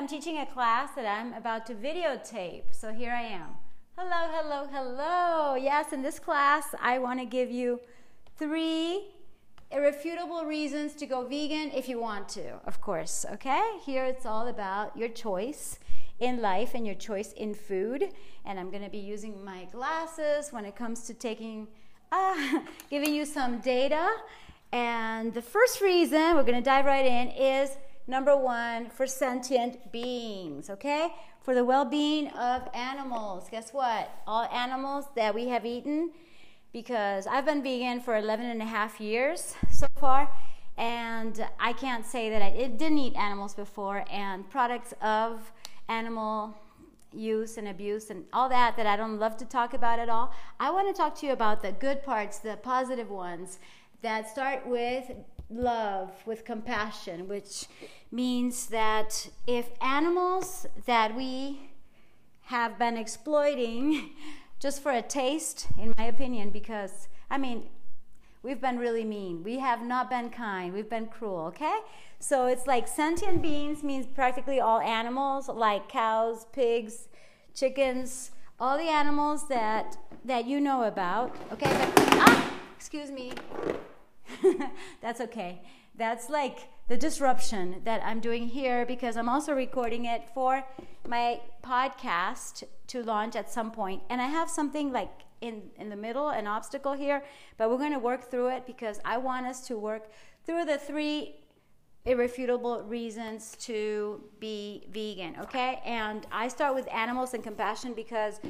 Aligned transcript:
I'm 0.00 0.06
teaching 0.06 0.38
a 0.38 0.46
class 0.46 0.92
that 0.96 1.04
I'm 1.04 1.34
about 1.34 1.66
to 1.66 1.74
videotape. 1.74 2.62
So 2.70 2.90
here 2.90 3.12
I 3.12 3.20
am. 3.20 3.48
Hello, 3.98 4.32
hello, 4.32 4.66
hello. 4.72 5.56
Yes, 5.56 5.92
in 5.92 6.00
this 6.00 6.18
class, 6.18 6.74
I 6.80 6.98
want 6.98 7.20
to 7.20 7.26
give 7.26 7.50
you 7.50 7.80
three 8.38 9.08
irrefutable 9.70 10.46
reasons 10.46 10.94
to 10.94 11.04
go 11.04 11.26
vegan 11.26 11.70
if 11.72 11.86
you 11.86 12.00
want 12.00 12.30
to, 12.30 12.60
of 12.64 12.80
course. 12.80 13.26
Okay? 13.30 13.62
Here 13.84 14.06
it's 14.06 14.24
all 14.24 14.48
about 14.48 14.96
your 14.96 15.10
choice 15.10 15.78
in 16.18 16.40
life 16.40 16.70
and 16.72 16.86
your 16.86 16.94
choice 16.94 17.32
in 17.34 17.52
food. 17.52 18.08
And 18.46 18.58
I'm 18.58 18.70
going 18.70 18.84
to 18.84 18.88
be 18.88 19.04
using 19.14 19.44
my 19.44 19.66
glasses 19.70 20.50
when 20.50 20.64
it 20.64 20.76
comes 20.76 21.02
to 21.08 21.12
taking, 21.12 21.68
uh, 22.10 22.60
giving 22.88 23.12
you 23.12 23.26
some 23.26 23.58
data. 23.58 24.08
And 24.72 25.34
the 25.34 25.42
first 25.42 25.82
reason 25.82 26.36
we're 26.36 26.44
going 26.44 26.54
to 26.54 26.62
dive 26.62 26.86
right 26.86 27.04
in 27.04 27.28
is 27.32 27.76
number 28.06 28.36
one 28.36 28.90
for 28.90 29.06
sentient 29.06 29.92
beings, 29.92 30.70
okay? 30.70 31.08
For 31.42 31.54
the 31.54 31.64
well 31.64 31.84
being 31.84 32.28
of 32.28 32.68
animals. 32.74 33.48
Guess 33.50 33.72
what? 33.72 34.10
All 34.26 34.44
animals 34.44 35.06
that 35.16 35.34
we 35.34 35.48
have 35.48 35.64
eaten, 35.64 36.10
because 36.72 37.26
I've 37.26 37.46
been 37.46 37.62
vegan 37.62 38.00
for 38.00 38.16
11 38.16 38.46
and 38.46 38.62
a 38.62 38.66
half 38.66 39.00
years 39.00 39.54
so 39.70 39.86
far, 39.98 40.30
and 40.76 41.46
I 41.58 41.72
can't 41.72 42.06
say 42.06 42.30
that 42.30 42.42
I 42.42 42.50
didn't 42.50 42.98
eat 42.98 43.16
animals 43.16 43.54
before, 43.54 44.04
and 44.10 44.48
products 44.48 44.94
of 45.00 45.52
animal 45.88 46.54
use 47.12 47.58
and 47.58 47.68
abuse 47.68 48.10
and 48.10 48.24
all 48.32 48.48
that 48.48 48.76
that 48.76 48.86
I 48.86 48.96
don't 48.96 49.18
love 49.18 49.36
to 49.38 49.44
talk 49.44 49.74
about 49.74 49.98
at 49.98 50.08
all. 50.08 50.32
I 50.58 50.70
want 50.70 50.88
to 50.88 50.94
talk 50.94 51.16
to 51.16 51.26
you 51.26 51.32
about 51.32 51.62
the 51.62 51.72
good 51.72 52.02
parts, 52.04 52.38
the 52.38 52.56
positive 52.56 53.10
ones 53.10 53.58
that 54.02 54.28
start 54.28 54.66
with 54.66 55.10
love, 55.50 56.10
with 56.26 56.44
compassion, 56.44 57.28
which 57.28 57.66
means 58.10 58.66
that 58.68 59.28
if 59.46 59.70
animals 59.80 60.66
that 60.86 61.14
we 61.14 61.70
have 62.42 62.78
been 62.78 62.96
exploiting 62.96 64.10
just 64.58 64.82
for 64.82 64.92
a 64.92 65.02
taste, 65.02 65.68
in 65.78 65.94
my 65.96 66.04
opinion, 66.04 66.50
because 66.50 67.08
I 67.30 67.38
mean, 67.38 67.68
we've 68.42 68.60
been 68.60 68.78
really 68.78 69.04
mean. 69.04 69.42
We 69.44 69.58
have 69.58 69.82
not 69.82 70.10
been 70.10 70.30
kind. 70.30 70.72
We've 70.72 70.88
been 70.88 71.06
cruel, 71.06 71.46
okay? 71.46 71.78
So 72.18 72.46
it's 72.46 72.66
like 72.66 72.88
sentient 72.88 73.40
beings 73.40 73.82
means 73.82 74.06
practically 74.06 74.60
all 74.60 74.80
animals, 74.80 75.48
like 75.48 75.88
cows, 75.88 76.46
pigs, 76.52 77.08
chickens, 77.54 78.32
all 78.58 78.76
the 78.76 78.88
animals 78.88 79.48
that 79.48 79.96
that 80.24 80.44
you 80.44 80.60
know 80.60 80.84
about. 80.84 81.34
Okay, 81.52 81.70
but 81.70 81.92
ah, 81.96 82.52
excuse 82.76 83.10
me. 83.10 83.32
That's 85.00 85.20
okay. 85.20 85.62
That's 85.96 86.30
like 86.30 86.68
the 86.88 86.96
disruption 86.96 87.82
that 87.84 88.02
I'm 88.04 88.20
doing 88.20 88.48
here 88.48 88.86
because 88.86 89.16
I'm 89.16 89.28
also 89.28 89.52
recording 89.54 90.06
it 90.06 90.22
for 90.34 90.64
my 91.06 91.40
podcast 91.62 92.64
to 92.88 93.02
launch 93.02 93.36
at 93.36 93.50
some 93.50 93.70
point. 93.70 94.02
And 94.08 94.20
I 94.20 94.26
have 94.26 94.48
something 94.50 94.92
like 94.92 95.10
in, 95.40 95.62
in 95.78 95.88
the 95.88 95.96
middle, 95.96 96.30
an 96.30 96.46
obstacle 96.46 96.92
here, 96.92 97.22
but 97.56 97.70
we're 97.70 97.78
going 97.78 97.92
to 97.92 97.98
work 97.98 98.30
through 98.30 98.48
it 98.48 98.66
because 98.66 99.00
I 99.04 99.18
want 99.18 99.46
us 99.46 99.66
to 99.68 99.78
work 99.78 100.10
through 100.44 100.64
the 100.64 100.78
three 100.78 101.36
irrefutable 102.04 102.82
reasons 102.84 103.56
to 103.60 104.22
be 104.38 104.86
vegan, 104.90 105.36
okay? 105.40 105.80
And 105.84 106.26
I 106.32 106.48
start 106.48 106.74
with 106.74 106.90
animals 106.92 107.34
and 107.34 107.42
compassion 107.42 107.92
because 107.94 108.40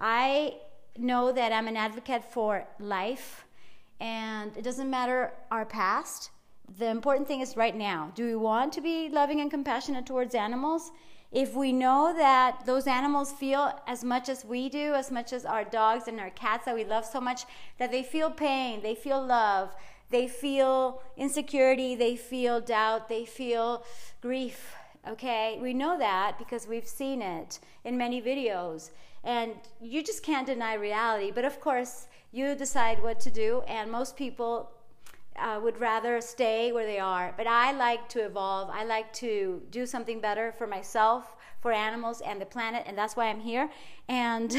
I 0.00 0.56
know 0.96 1.32
that 1.32 1.52
I'm 1.52 1.68
an 1.68 1.76
advocate 1.76 2.24
for 2.24 2.66
life 2.78 3.44
and 4.00 4.56
it 4.56 4.62
doesn't 4.62 4.90
matter 4.90 5.32
our 5.50 5.64
past. 5.64 6.30
The 6.78 6.88
important 6.88 7.28
thing 7.28 7.40
is 7.40 7.56
right 7.56 7.76
now. 7.76 8.12
Do 8.14 8.24
we 8.24 8.36
want 8.36 8.72
to 8.74 8.80
be 8.80 9.08
loving 9.08 9.40
and 9.40 9.50
compassionate 9.50 10.06
towards 10.06 10.34
animals? 10.34 10.90
If 11.30 11.54
we 11.54 11.72
know 11.72 12.14
that 12.16 12.64
those 12.64 12.86
animals 12.86 13.32
feel 13.32 13.72
as 13.86 14.04
much 14.04 14.28
as 14.28 14.44
we 14.44 14.68
do, 14.68 14.94
as 14.94 15.10
much 15.10 15.32
as 15.32 15.44
our 15.44 15.64
dogs 15.64 16.06
and 16.06 16.20
our 16.20 16.30
cats 16.30 16.64
that 16.64 16.74
we 16.74 16.84
love 16.84 17.04
so 17.04 17.20
much, 17.20 17.42
that 17.78 17.90
they 17.90 18.04
feel 18.04 18.30
pain, 18.30 18.82
they 18.82 18.94
feel 18.94 19.24
love, 19.24 19.74
they 20.10 20.28
feel 20.28 21.02
insecurity, 21.16 21.96
they 21.96 22.14
feel 22.14 22.60
doubt, 22.60 23.08
they 23.08 23.24
feel 23.24 23.84
grief. 24.20 24.74
Okay, 25.08 25.58
we 25.60 25.74
know 25.74 25.98
that 25.98 26.38
because 26.38 26.66
we've 26.66 26.86
seen 26.86 27.20
it 27.20 27.58
in 27.84 27.98
many 27.98 28.22
videos. 28.22 28.90
And 29.24 29.54
you 29.80 30.02
just 30.02 30.22
can't 30.22 30.46
deny 30.46 30.74
reality. 30.74 31.32
But 31.34 31.44
of 31.44 31.60
course, 31.60 32.06
you 32.34 32.56
decide 32.56 33.00
what 33.00 33.20
to 33.20 33.30
do, 33.30 33.62
and 33.68 33.90
most 33.90 34.16
people 34.16 34.72
uh, 35.36 35.60
would 35.62 35.80
rather 35.80 36.20
stay 36.20 36.72
where 36.72 36.84
they 36.84 36.98
are. 36.98 37.32
But 37.36 37.46
I 37.46 37.70
like 37.70 38.08
to 38.10 38.24
evolve. 38.24 38.70
I 38.72 38.84
like 38.84 39.12
to 39.14 39.62
do 39.70 39.86
something 39.86 40.20
better 40.20 40.50
for 40.50 40.66
myself, 40.66 41.36
for 41.60 41.70
animals, 41.70 42.20
and 42.22 42.40
the 42.40 42.46
planet, 42.46 42.82
and 42.86 42.98
that's 42.98 43.14
why 43.14 43.26
I'm 43.26 43.38
here. 43.38 43.70
And 44.08 44.52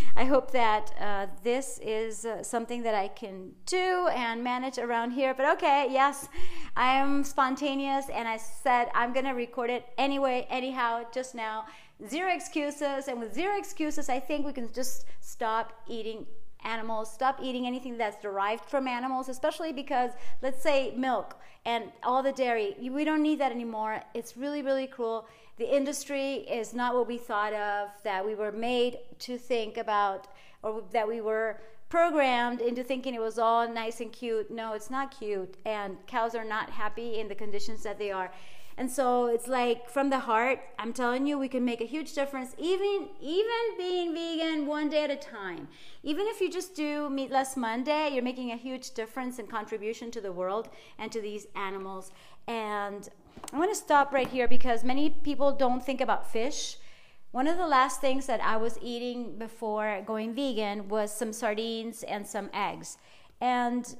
I 0.16 0.24
hope 0.24 0.50
that 0.50 0.92
uh, 1.00 1.26
this 1.42 1.80
is 1.82 2.26
uh, 2.26 2.42
something 2.42 2.82
that 2.82 2.94
I 2.94 3.08
can 3.08 3.52
do 3.64 4.08
and 4.08 4.44
manage 4.44 4.76
around 4.76 5.12
here. 5.12 5.32
But 5.32 5.46
okay, 5.56 5.88
yes, 5.90 6.28
I 6.76 6.92
am 6.92 7.24
spontaneous, 7.24 8.10
and 8.12 8.28
I 8.28 8.36
said 8.36 8.88
I'm 8.94 9.14
to 9.14 9.30
record 9.30 9.70
it 9.70 9.86
anyway, 9.96 10.46
anyhow, 10.50 11.04
just 11.14 11.34
now. 11.34 11.64
Zero 12.06 12.30
excuses, 12.34 13.08
and 13.08 13.18
with 13.20 13.32
zero 13.32 13.56
excuses, 13.56 14.10
I 14.10 14.20
think 14.20 14.44
we 14.44 14.52
can 14.52 14.70
just 14.72 15.06
stop 15.20 15.72
eating 15.88 16.26
animals, 16.64 17.12
stop 17.12 17.38
eating 17.42 17.66
anything 17.66 17.98
that's 17.98 18.20
derived 18.22 18.64
from 18.64 18.86
animals, 18.86 19.28
especially 19.28 19.72
because, 19.72 20.12
let's 20.42 20.62
say, 20.62 20.92
milk 20.96 21.36
and 21.64 21.92
all 22.02 22.22
the 22.22 22.32
dairy, 22.32 22.74
we 22.80 23.04
don't 23.04 23.22
need 23.22 23.38
that 23.40 23.52
anymore. 23.52 24.02
It's 24.14 24.36
really, 24.36 24.62
really 24.62 24.86
cruel. 24.86 25.26
The 25.58 25.74
industry 25.74 26.34
is 26.34 26.74
not 26.74 26.94
what 26.94 27.06
we 27.06 27.18
thought 27.18 27.52
of, 27.52 27.90
that 28.04 28.24
we 28.24 28.34
were 28.34 28.52
made 28.52 28.98
to 29.20 29.38
think 29.38 29.76
about, 29.76 30.28
or 30.62 30.82
that 30.92 31.06
we 31.06 31.20
were 31.20 31.60
programmed 31.88 32.60
into 32.60 32.82
thinking 32.82 33.14
it 33.14 33.20
was 33.20 33.38
all 33.38 33.68
nice 33.68 34.00
and 34.00 34.10
cute. 34.12 34.50
No, 34.50 34.72
it's 34.72 34.90
not 34.90 35.16
cute. 35.16 35.56
And 35.66 35.98
cows 36.06 36.34
are 36.34 36.44
not 36.44 36.70
happy 36.70 37.20
in 37.20 37.28
the 37.28 37.34
conditions 37.34 37.82
that 37.82 37.98
they 37.98 38.10
are. 38.10 38.32
And 38.78 38.90
so 38.90 39.26
it's 39.26 39.48
like 39.48 39.88
from 39.88 40.10
the 40.10 40.20
heart, 40.20 40.60
I'm 40.78 40.92
telling 40.92 41.26
you, 41.26 41.38
we 41.38 41.48
can 41.48 41.64
make 41.64 41.80
a 41.80 41.86
huge 41.86 42.14
difference, 42.14 42.54
even 42.58 43.08
even 43.20 43.76
being 43.76 44.14
vegan 44.14 44.66
one 44.66 44.88
day 44.88 45.04
at 45.04 45.10
a 45.10 45.16
time. 45.16 45.68
Even 46.02 46.26
if 46.26 46.40
you 46.40 46.50
just 46.50 46.74
do 46.74 47.10
Meatless 47.10 47.56
Monday, 47.56 48.10
you're 48.12 48.22
making 48.22 48.50
a 48.50 48.56
huge 48.56 48.92
difference 48.92 49.38
and 49.38 49.48
contribution 49.48 50.10
to 50.10 50.20
the 50.20 50.32
world 50.32 50.68
and 50.98 51.12
to 51.12 51.20
these 51.20 51.46
animals. 51.54 52.10
And 52.48 53.08
I 53.52 53.58
want 53.58 53.70
to 53.70 53.76
stop 53.76 54.12
right 54.12 54.28
here 54.28 54.48
because 54.48 54.84
many 54.84 55.10
people 55.10 55.52
don't 55.52 55.84
think 55.84 56.00
about 56.00 56.30
fish. 56.30 56.76
One 57.32 57.46
of 57.46 57.56
the 57.56 57.66
last 57.66 58.00
things 58.00 58.26
that 58.26 58.42
I 58.42 58.56
was 58.56 58.78
eating 58.82 59.38
before 59.38 60.02
going 60.06 60.34
vegan 60.34 60.88
was 60.88 61.10
some 61.14 61.32
sardines 61.32 62.02
and 62.02 62.26
some 62.26 62.50
eggs. 62.52 62.98
And 63.40 63.96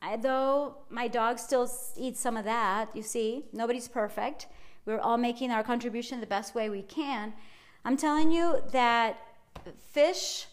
I, 0.00 0.16
though 0.16 0.76
my 0.90 1.08
dog 1.08 1.38
still 1.38 1.70
eats 1.96 2.20
some 2.20 2.36
of 2.36 2.44
that, 2.44 2.94
you 2.94 3.02
see, 3.02 3.46
nobody's 3.52 3.88
perfect. 3.88 4.46
We're 4.86 5.00
all 5.00 5.18
making 5.18 5.50
our 5.50 5.62
contribution 5.62 6.20
the 6.20 6.26
best 6.26 6.54
way 6.54 6.70
we 6.70 6.82
can. 6.82 7.34
I'm 7.84 7.96
telling 7.96 8.30
you 8.30 8.62
that 8.72 9.18
fish 9.92 10.46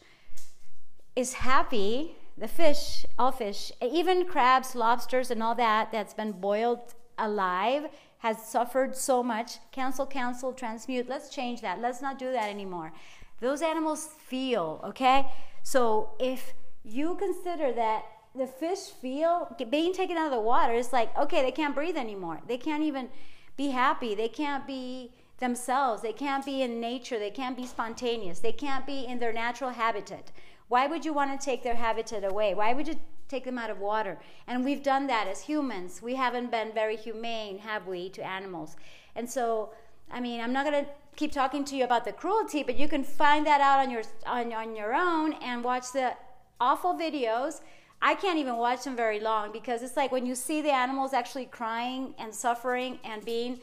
is 1.15 1.33
happy. 1.33 2.15
The 2.37 2.47
fish, 2.47 3.05
all 3.17 3.31
fish, 3.31 3.71
even 3.81 4.25
crabs, 4.25 4.75
lobsters, 4.75 5.31
and 5.31 5.41
all 5.41 5.55
that 5.55 5.91
that's 5.91 6.13
been 6.13 6.33
boiled 6.33 6.93
alive 7.17 7.85
has 8.17 8.43
suffered 8.45 8.95
so 8.95 9.23
much. 9.23 9.59
Cancel, 9.71 10.05
cancel, 10.05 10.51
transmute. 10.51 11.07
Let's 11.07 11.29
change 11.29 11.61
that. 11.61 11.79
Let's 11.79 12.01
not 12.01 12.19
do 12.19 12.31
that 12.31 12.49
anymore. 12.49 12.91
Those 13.39 13.61
animals 13.61 14.09
feel, 14.27 14.81
okay? 14.83 15.27
So 15.63 16.09
if 16.19 16.53
you 16.83 17.15
consider 17.15 17.71
that 17.73 18.03
the 18.37 18.47
fish 18.47 18.89
feel 19.01 19.55
being 19.69 19.93
taken 19.93 20.17
out 20.17 20.25
of 20.25 20.31
the 20.31 20.41
water 20.41 20.73
it's 20.73 20.91
like 20.93 21.15
okay 21.17 21.41
they 21.41 21.51
can't 21.51 21.75
breathe 21.75 21.97
anymore. 21.97 22.41
They 22.47 22.57
can't 22.57 22.83
even 22.83 23.09
be 23.57 23.69
happy. 23.69 24.15
They 24.15 24.27
can't 24.27 24.67
be 24.67 25.11
themselves. 25.39 26.01
They 26.01 26.13
can't 26.13 26.45
be 26.45 26.61
in 26.61 26.79
nature. 26.79 27.19
They 27.19 27.31
can't 27.31 27.57
be 27.57 27.65
spontaneous. 27.65 28.39
They 28.39 28.51
can't 28.51 28.85
be 28.85 29.05
in 29.05 29.19
their 29.19 29.33
natural 29.33 29.71
habitat. 29.71 30.31
Why 30.67 30.87
would 30.87 31.05
you 31.05 31.13
want 31.13 31.39
to 31.39 31.45
take 31.45 31.63
their 31.63 31.75
habitat 31.75 32.23
away? 32.23 32.53
Why 32.53 32.73
would 32.73 32.87
you 32.87 32.95
take 33.27 33.45
them 33.45 33.57
out 33.57 33.69
of 33.69 33.79
water? 33.79 34.19
And 34.47 34.65
we've 34.65 34.83
done 34.83 35.07
that 35.07 35.27
as 35.27 35.41
humans. 35.41 36.01
We 36.01 36.15
haven't 36.15 36.51
been 36.51 36.73
very 36.73 36.95
humane 36.95 37.59
have 37.59 37.87
we 37.87 38.09
to 38.09 38.25
animals? 38.25 38.75
And 39.15 39.29
so 39.29 39.71
i 40.11 40.19
mean 40.19 40.41
i'm 40.41 40.53
not 40.53 40.65
going 40.65 40.83
to 40.83 40.89
keep 41.15 41.31
talking 41.31 41.63
to 41.63 41.75
you 41.75 41.83
about 41.83 42.05
the 42.05 42.11
cruelty 42.11 42.63
but 42.63 42.77
you 42.77 42.87
can 42.87 43.03
find 43.03 43.45
that 43.45 43.61
out 43.61 43.79
on 43.79 43.89
your 43.89 44.03
on, 44.25 44.51
on 44.53 44.75
your 44.75 44.93
own 44.93 45.33
and 45.33 45.63
watch 45.63 45.91
the 45.93 46.13
awful 46.59 46.93
videos 46.93 47.61
I 48.05 48.13
can't 48.13 48.37
even 48.37 48.57
watch 48.57 48.83
them 48.83 48.95
very 48.95 49.19
long 49.19 49.51
because 49.51 49.81
it's 49.81 49.97
like 49.97 50.11
when 50.11 50.27
you 50.27 50.35
see 50.35 50.61
the 50.61 50.71
animals 50.71 51.11
actually 51.11 51.45
crying 51.45 52.13
and 52.19 52.31
suffering 52.31 52.99
and 53.03 53.25
being 53.25 53.59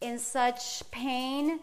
in 0.00 0.18
such 0.18 0.82
pain, 0.90 1.60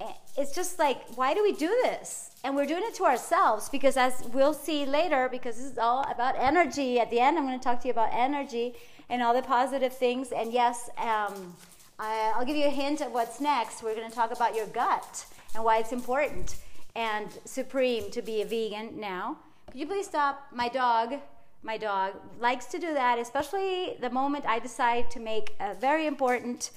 eh, 0.00 0.12
it's 0.36 0.52
just 0.52 0.80
like, 0.80 1.00
why 1.14 1.32
do 1.32 1.44
we 1.44 1.52
do 1.52 1.68
this? 1.84 2.32
And 2.42 2.56
we're 2.56 2.66
doing 2.66 2.82
it 2.82 2.96
to 2.96 3.04
ourselves 3.04 3.68
because, 3.68 3.96
as 3.96 4.24
we'll 4.32 4.52
see 4.52 4.84
later, 4.84 5.28
because 5.30 5.54
this 5.54 5.66
is 5.66 5.78
all 5.78 6.04
about 6.10 6.34
energy. 6.36 6.98
At 6.98 7.08
the 7.12 7.20
end, 7.20 7.38
I'm 7.38 7.46
going 7.46 7.56
to 7.56 7.62
talk 7.62 7.80
to 7.82 7.86
you 7.86 7.92
about 7.92 8.10
energy 8.12 8.74
and 9.08 9.22
all 9.22 9.32
the 9.32 9.42
positive 9.42 9.96
things. 9.96 10.32
And 10.32 10.52
yes, 10.52 10.90
um, 10.98 11.54
I, 12.00 12.34
will 12.36 12.44
give 12.44 12.56
you 12.56 12.66
a 12.66 12.76
hint 12.82 13.00
of 13.00 13.12
what's 13.12 13.40
next. 13.40 13.80
We're 13.80 13.94
going 13.94 14.10
to 14.10 14.16
talk 14.16 14.32
about 14.32 14.56
your 14.56 14.66
gut 14.66 15.24
and 15.54 15.62
why 15.62 15.78
it's 15.78 15.92
important 15.92 16.56
and 16.96 17.28
supreme 17.44 18.10
to 18.10 18.22
be 18.22 18.42
a 18.42 18.44
vegan 18.44 18.98
now. 18.98 19.38
Could 19.70 19.78
you 19.78 19.86
please 19.86 20.06
stop? 20.06 20.48
My 20.52 20.68
dog, 20.68 21.20
my 21.64 21.76
dog 21.76 22.12
likes 22.38 22.66
to 22.66 22.78
do 22.78 22.94
that, 22.94 23.18
especially 23.18 23.96
the 24.00 24.10
moment 24.10 24.44
I 24.46 24.58
decide 24.58 25.10
to 25.12 25.20
make 25.20 25.56
a 25.58 25.74
very 25.74 26.06
important 26.06 26.70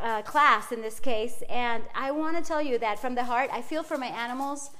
uh, 0.00 0.22
class 0.22 0.72
in 0.72 0.80
this 0.80 1.00
case. 1.00 1.42
And 1.50 1.82
I 1.94 2.12
want 2.12 2.36
to 2.36 2.42
tell 2.42 2.62
you 2.62 2.78
that 2.78 2.98
from 2.98 3.14
the 3.14 3.24
heart, 3.24 3.50
I 3.52 3.60
feel 3.60 3.82
for 3.82 3.98
my 3.98 4.06
animals 4.06 4.70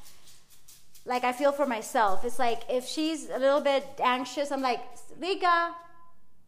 like 1.06 1.24
I 1.24 1.32
feel 1.32 1.52
for 1.52 1.66
myself. 1.66 2.24
It's 2.24 2.38
like 2.38 2.62
if 2.68 2.84
she's 2.84 3.30
a 3.30 3.38
little 3.38 3.60
bit 3.60 3.86
anxious, 4.02 4.50
I'm 4.50 4.60
like, 4.60 4.80
Rika, 5.18 5.74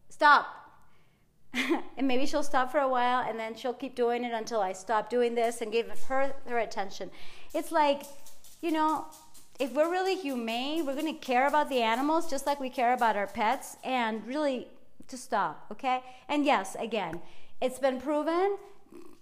stop. 0.09 0.47
and 1.53 2.07
maybe 2.07 2.25
she'll 2.25 2.43
stop 2.43 2.71
for 2.71 2.79
a 2.79 2.87
while 2.87 3.27
and 3.27 3.39
then 3.39 3.55
she'll 3.55 3.73
keep 3.73 3.95
doing 3.95 4.23
it 4.23 4.33
until 4.33 4.61
I 4.61 4.73
stop 4.73 5.09
doing 5.09 5.33
this 5.33 5.61
and 5.61 5.71
give 5.71 5.87
her 6.07 6.33
her 6.45 6.59
attention. 6.59 7.09
It's 7.55 7.71
like, 7.71 8.03
you 8.61 8.71
know, 8.71 9.07
if 9.59 9.73
we're 9.73 9.91
really 9.91 10.15
humane, 10.15 10.85
we're 10.85 10.95
going 10.95 11.13
to 11.13 11.19
care 11.19 11.47
about 11.47 11.69
the 11.69 11.81
animals 11.81 12.29
just 12.29 12.45
like 12.45 12.59
we 12.59 12.69
care 12.69 12.93
about 12.93 13.17
our 13.17 13.27
pets 13.27 13.75
and 13.83 14.25
really 14.25 14.67
to 15.09 15.17
stop, 15.17 15.65
okay? 15.69 16.01
And 16.29 16.45
yes, 16.45 16.75
again, 16.79 17.19
it's 17.61 17.77
been 17.77 17.99
proven 17.99 18.57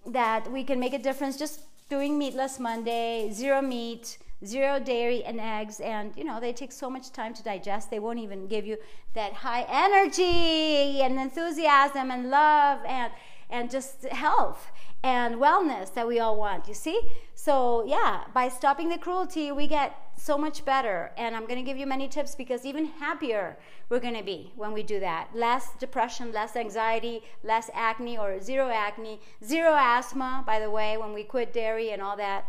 that 0.05 0.49
we 0.51 0.63
can 0.63 0.79
make 0.79 0.93
a 0.93 0.99
difference 0.99 1.37
just 1.37 1.61
doing 1.89 2.19
meatless 2.19 2.59
Monday, 2.59 3.31
zero 3.31 3.61
meat, 3.61 4.19
zero 4.45 4.79
dairy 4.79 5.23
and 5.23 5.39
eggs 5.39 5.79
and 5.79 6.15
you 6.15 6.23
know 6.23 6.39
they 6.39 6.53
take 6.53 6.71
so 6.71 6.91
much 6.91 7.11
time 7.11 7.33
to 7.33 7.41
digest 7.41 7.89
they 7.89 7.97
won't 7.97 8.19
even 8.19 8.45
give 8.47 8.67
you 8.67 8.77
that 9.15 9.33
high 9.33 9.65
energy 9.67 11.01
and 11.01 11.19
enthusiasm 11.19 12.11
and 12.11 12.29
love 12.29 12.79
and 12.85 13.11
and 13.49 13.69
just 13.69 14.03
health 14.05 14.71
and 15.03 15.35
wellness 15.35 15.93
that 15.93 16.07
we 16.07 16.19
all 16.19 16.35
want 16.35 16.67
you 16.67 16.73
see 16.73 16.99
so 17.35 17.83
yeah 17.85 18.23
by 18.33 18.49
stopping 18.49 18.89
the 18.89 18.97
cruelty 18.97 19.51
we 19.51 19.67
get 19.67 19.95
so 20.17 20.37
much 20.37 20.65
better 20.65 21.11
and 21.17 21.35
i'm 21.35 21.45
going 21.45 21.55
to 21.55 21.61
give 21.63 21.77
you 21.77 21.85
many 21.85 22.07
tips 22.07 22.35
because 22.35 22.65
even 22.65 22.85
happier 22.85 23.57
we're 23.89 23.99
going 23.99 24.15
to 24.15 24.23
be 24.23 24.51
when 24.55 24.73
we 24.73 24.81
do 24.81 24.99
that 24.99 25.29
less 25.35 25.69
depression 25.79 26.31
less 26.31 26.55
anxiety 26.55 27.21
less 27.43 27.69
acne 27.73 28.17
or 28.17 28.41
zero 28.41 28.69
acne 28.69 29.19
zero 29.45 29.75
asthma 29.77 30.43
by 30.45 30.59
the 30.59 30.69
way 30.69 30.97
when 30.97 31.13
we 31.13 31.23
quit 31.23 31.53
dairy 31.53 31.91
and 31.91 32.01
all 32.01 32.17
that 32.17 32.45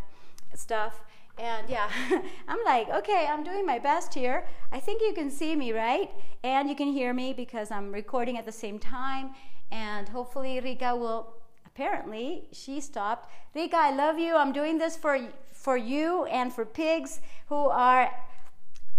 stuff 0.54 1.02
and 1.38 1.70
yeah, 1.70 1.88
I'm 2.48 2.58
like, 2.64 2.88
okay, 2.90 3.28
I'm 3.30 3.44
doing 3.44 3.64
my 3.64 3.78
best 3.78 4.12
here. 4.12 4.44
I 4.72 4.80
think 4.80 5.00
you 5.00 5.14
can 5.14 5.30
see 5.30 5.54
me, 5.54 5.72
right? 5.72 6.10
And 6.42 6.68
you 6.68 6.74
can 6.74 6.88
hear 6.88 7.14
me 7.14 7.32
because 7.32 7.70
I'm 7.70 7.92
recording 7.92 8.36
at 8.38 8.44
the 8.44 8.52
same 8.52 8.78
time. 8.78 9.30
And 9.70 10.08
hopefully, 10.08 10.60
Rika 10.60 10.94
will. 10.96 11.34
Apparently, 11.66 12.48
she 12.52 12.80
stopped. 12.80 13.30
Rika, 13.54 13.76
I 13.76 13.94
love 13.94 14.18
you. 14.18 14.36
I'm 14.36 14.52
doing 14.52 14.78
this 14.78 14.96
for 14.96 15.18
for 15.52 15.76
you 15.76 16.24
and 16.26 16.52
for 16.52 16.64
pigs 16.64 17.20
who 17.48 17.68
are 17.68 18.10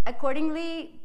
accordingly 0.05 0.99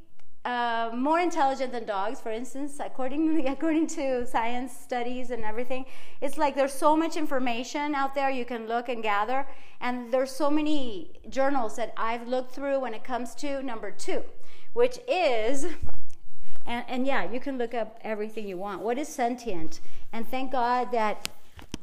uh, 0.44 0.90
more 0.94 1.20
intelligent 1.20 1.72
than 1.72 1.87
dogs, 1.87 2.20
for 2.20 2.31
instance, 2.31 2.78
according 2.78 3.49
according 3.56 3.87
to 3.87 4.26
science 4.26 4.76
studies 4.76 5.31
and 5.31 5.43
everything. 5.43 5.87
It's 6.20 6.37
like 6.37 6.55
there's 6.55 6.72
so 6.72 6.96
much 6.96 7.16
information 7.16 7.94
out 7.94 8.14
there 8.14 8.31
you 8.31 8.44
can 8.44 8.69
look 8.69 8.88
and 8.88 9.02
gather, 9.02 9.46
and 9.81 10.12
there's 10.12 10.31
so 10.31 10.50
many 10.50 11.12
journals 11.31 11.76
that 11.76 11.94
I've 11.96 12.28
looked 12.28 12.55
through 12.55 12.81
when 12.81 12.94
it 12.94 13.05
comes 13.05 13.34
to 13.37 13.62
number 13.62 13.90
two, 13.90 14.22
which 14.75 14.99
is, 15.08 15.66
and, 16.66 16.84
and 16.88 17.06
yeah, 17.06 17.31
you 17.31 17.40
can 17.40 17.58
look 17.58 17.75
up 17.75 17.99
everything 18.02 18.49
you 18.49 18.56
want. 18.56 18.82
What 18.82 18.99
is 18.99 19.08
sentient? 19.08 19.81
And 20.12 20.28
thank 20.28 20.52
God 20.52 20.93
that 20.93 21.28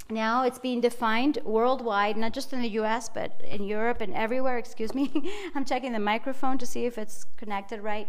now 0.09 0.43
it's 0.43 0.59
being 0.59 0.81
defined 0.81 1.39
worldwide, 1.43 2.17
not 2.17 2.33
just 2.33 2.51
in 2.53 2.61
the 2.61 2.69
US, 2.69 3.09
but 3.09 3.39
in 3.43 3.63
Europe 3.63 4.01
and 4.01 4.13
everywhere. 4.13 4.57
Excuse 4.57 4.93
me. 4.93 5.11
I'm 5.55 5.65
checking 5.65 5.93
the 5.93 5.99
microphone 5.99 6.57
to 6.57 6.65
see 6.65 6.85
if 6.85 6.97
it's 6.97 7.25
connected 7.37 7.81
right. 7.81 8.07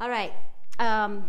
All 0.00 0.08
right. 0.08 0.32
Um, 0.78 1.28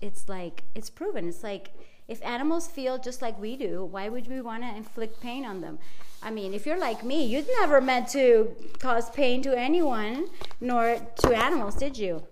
it's 0.00 0.28
like, 0.28 0.64
it's 0.74 0.90
proven. 0.90 1.28
It's 1.28 1.42
like, 1.42 1.70
if 2.08 2.22
animals 2.22 2.66
feel 2.66 2.98
just 2.98 3.22
like 3.22 3.40
we 3.40 3.56
do, 3.56 3.84
why 3.84 4.08
would 4.08 4.28
we 4.28 4.40
want 4.40 4.62
to 4.62 4.76
inflict 4.76 5.20
pain 5.20 5.44
on 5.46 5.60
them? 5.60 5.78
I 6.22 6.30
mean, 6.30 6.52
if 6.52 6.66
you're 6.66 6.78
like 6.78 7.04
me, 7.04 7.24
you'd 7.24 7.46
never 7.60 7.80
meant 7.80 8.08
to 8.08 8.54
cause 8.78 9.10
pain 9.10 9.42
to 9.42 9.56
anyone, 9.56 10.28
nor 10.60 10.96
to 11.16 11.34
animals, 11.34 11.76
did 11.76 11.96
you? 11.96 12.22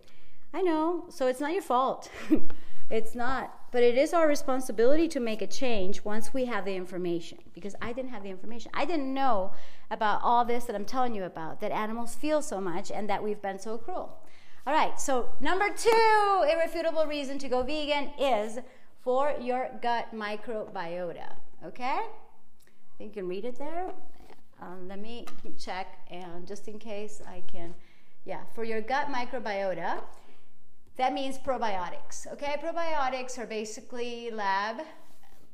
I 0.55 0.61
know, 0.61 1.07
so 1.09 1.27
it's 1.27 1.41
not 1.41 1.53
your 1.53 1.63
fault. 1.63 2.11
it's 2.91 3.15
not. 3.15 3.59
But 3.71 3.83
it 3.83 3.97
is 3.97 4.13
our 4.13 4.29
responsibility 4.29 5.09
to 5.09 5.21
make 5.21 5.41
a 5.41 5.47
change 5.47 6.05
once 6.05 6.35
we 6.35 6.45
have 6.45 6.67
the 6.67 6.75
information. 6.75 7.39
Because 7.55 7.75
I 7.81 7.93
didn't 7.93 8.11
have 8.11 8.23
the 8.23 8.29
information. 8.29 8.71
I 8.75 8.85
didn't 8.85 9.15
know 9.15 9.53
about 9.91 10.21
all 10.23 10.45
this 10.45 10.65
that 10.65 10.77
I'm 10.77 10.85
telling 10.85 11.15
you 11.15 11.25
about, 11.25 11.61
that 11.61 11.73
animals 11.73 12.15
feel 12.15 12.43
so 12.43 12.61
much 12.61 12.91
and 12.91 13.09
that 13.09 13.23
we've 13.23 13.41
been 13.41 13.59
so 13.59 13.79
cruel. 13.79 14.19
All 14.67 14.73
right, 14.73 15.01
so 15.01 15.31
number 15.41 15.67
two 15.77 16.45
irrefutable 16.53 17.07
reason 17.07 17.39
to 17.39 17.49
go 17.49 17.63
vegan 17.63 18.11
is 18.21 18.59
for 19.03 19.35
your 19.41 19.71
gut 19.83 20.15
microbiota. 20.15 21.35
Okay? 21.65 21.99
I 21.99 22.99
think 22.99 23.17
you 23.17 23.23
can 23.23 23.29
read 23.29 23.45
it 23.45 23.59
there. 23.59 23.91
Um, 24.61 24.87
let 24.87 25.01
me 25.01 25.27
check, 25.59 25.99
and 26.11 26.47
just 26.47 26.69
in 26.69 26.79
case 26.79 27.21
I 27.27 27.43
can, 27.51 27.75
yeah, 28.25 28.43
for 28.55 28.63
your 28.63 28.81
gut 28.81 29.09
microbiota, 29.09 30.01
that 30.97 31.13
means 31.13 31.39
probiotics. 31.39 32.31
Okay, 32.33 32.57
probiotics 32.63 33.39
are 33.39 33.47
basically 33.47 34.31
lab, 34.31 34.83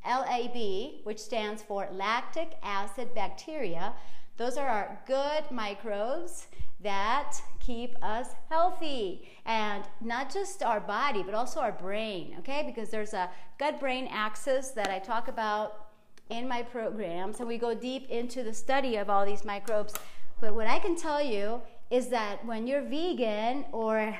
LAB, 0.04 1.04
which 1.04 1.18
stands 1.18 1.62
for 1.62 1.88
lactic 1.92 2.56
acid 2.62 3.14
bacteria. 3.14 3.92
Those 4.36 4.56
are 4.56 4.68
our 4.68 5.00
good 5.06 5.44
microbes 5.50 6.48
that 6.80 7.34
keep 7.60 7.96
us 8.02 8.28
healthy 8.48 9.28
and 9.44 9.84
not 10.00 10.32
just 10.32 10.62
our 10.62 10.80
body 10.80 11.22
but 11.22 11.34
also 11.34 11.60
our 11.60 11.72
brain 11.72 12.36
okay 12.38 12.62
because 12.64 12.88
there's 12.88 13.14
a 13.14 13.28
gut 13.58 13.80
brain 13.80 14.08
axis 14.10 14.70
that 14.70 14.88
i 14.88 14.98
talk 14.98 15.26
about 15.28 15.88
in 16.30 16.46
my 16.46 16.62
programs 16.62 17.40
and 17.40 17.48
we 17.48 17.58
go 17.58 17.74
deep 17.74 18.08
into 18.08 18.42
the 18.44 18.54
study 18.54 18.96
of 18.96 19.10
all 19.10 19.26
these 19.26 19.44
microbes 19.44 19.92
but 20.40 20.54
what 20.54 20.68
i 20.68 20.78
can 20.78 20.94
tell 20.94 21.22
you 21.22 21.60
is 21.90 22.08
that 22.08 22.42
when 22.46 22.66
you're 22.66 22.82
vegan 22.82 23.64
or 23.72 24.16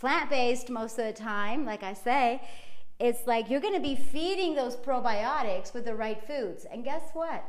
plant-based 0.00 0.70
most 0.70 0.98
of 0.98 1.04
the 1.04 1.12
time 1.12 1.64
like 1.64 1.82
i 1.82 1.92
say 1.92 2.40
it's 2.98 3.26
like 3.26 3.48
you're 3.48 3.60
going 3.60 3.74
to 3.74 3.80
be 3.80 3.94
feeding 3.94 4.54
those 4.54 4.76
probiotics 4.76 5.72
with 5.72 5.84
the 5.84 5.94
right 5.94 6.26
foods 6.26 6.66
and 6.72 6.84
guess 6.84 7.10
what 7.12 7.44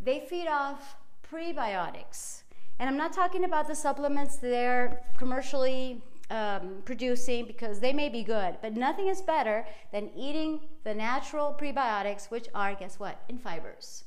they 0.00 0.20
feed 0.28 0.48
off 0.48 0.96
prebiotics 1.32 2.42
and 2.78 2.88
I'm 2.90 2.96
not 2.96 3.12
talking 3.12 3.44
about 3.44 3.68
the 3.68 3.74
supplements 3.74 4.36
they're 4.36 5.00
commercially 5.16 6.02
um, 6.30 6.82
producing 6.84 7.46
because 7.46 7.80
they 7.80 7.92
may 7.92 8.08
be 8.08 8.22
good, 8.22 8.56
but 8.60 8.74
nothing 8.74 9.08
is 9.08 9.22
better 9.22 9.66
than 9.92 10.10
eating 10.16 10.60
the 10.84 10.92
natural 10.92 11.56
prebiotics, 11.58 12.30
which 12.30 12.48
are, 12.54 12.74
guess 12.74 12.98
what, 12.98 13.22
in 13.28 13.38
fibers. 13.38 14.04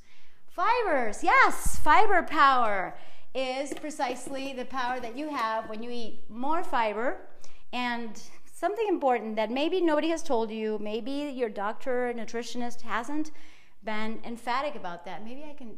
Fibers, 0.47 1.23
yes, 1.23 1.79
fiber 1.79 2.21
power 2.23 2.95
is 3.33 3.73
precisely 3.75 4.53
the 4.53 4.65
power 4.65 4.99
that 4.99 5.17
you 5.17 5.29
have 5.29 5.69
when 5.69 5.81
you 5.81 5.89
eat 5.89 6.19
more 6.29 6.63
fiber. 6.63 7.17
And 7.71 8.21
something 8.53 8.87
important 8.87 9.35
that 9.35 9.51
maybe 9.51 9.81
nobody 9.81 10.09
has 10.09 10.23
told 10.23 10.51
you, 10.51 10.77
maybe 10.81 11.11
your 11.11 11.49
doctor 11.49 12.09
or 12.09 12.13
nutritionist 12.13 12.81
hasn't 12.81 13.31
been 13.83 14.19
emphatic 14.25 14.75
about 14.75 15.05
that. 15.05 15.23
Maybe 15.23 15.45
I 15.49 15.53
can 15.53 15.77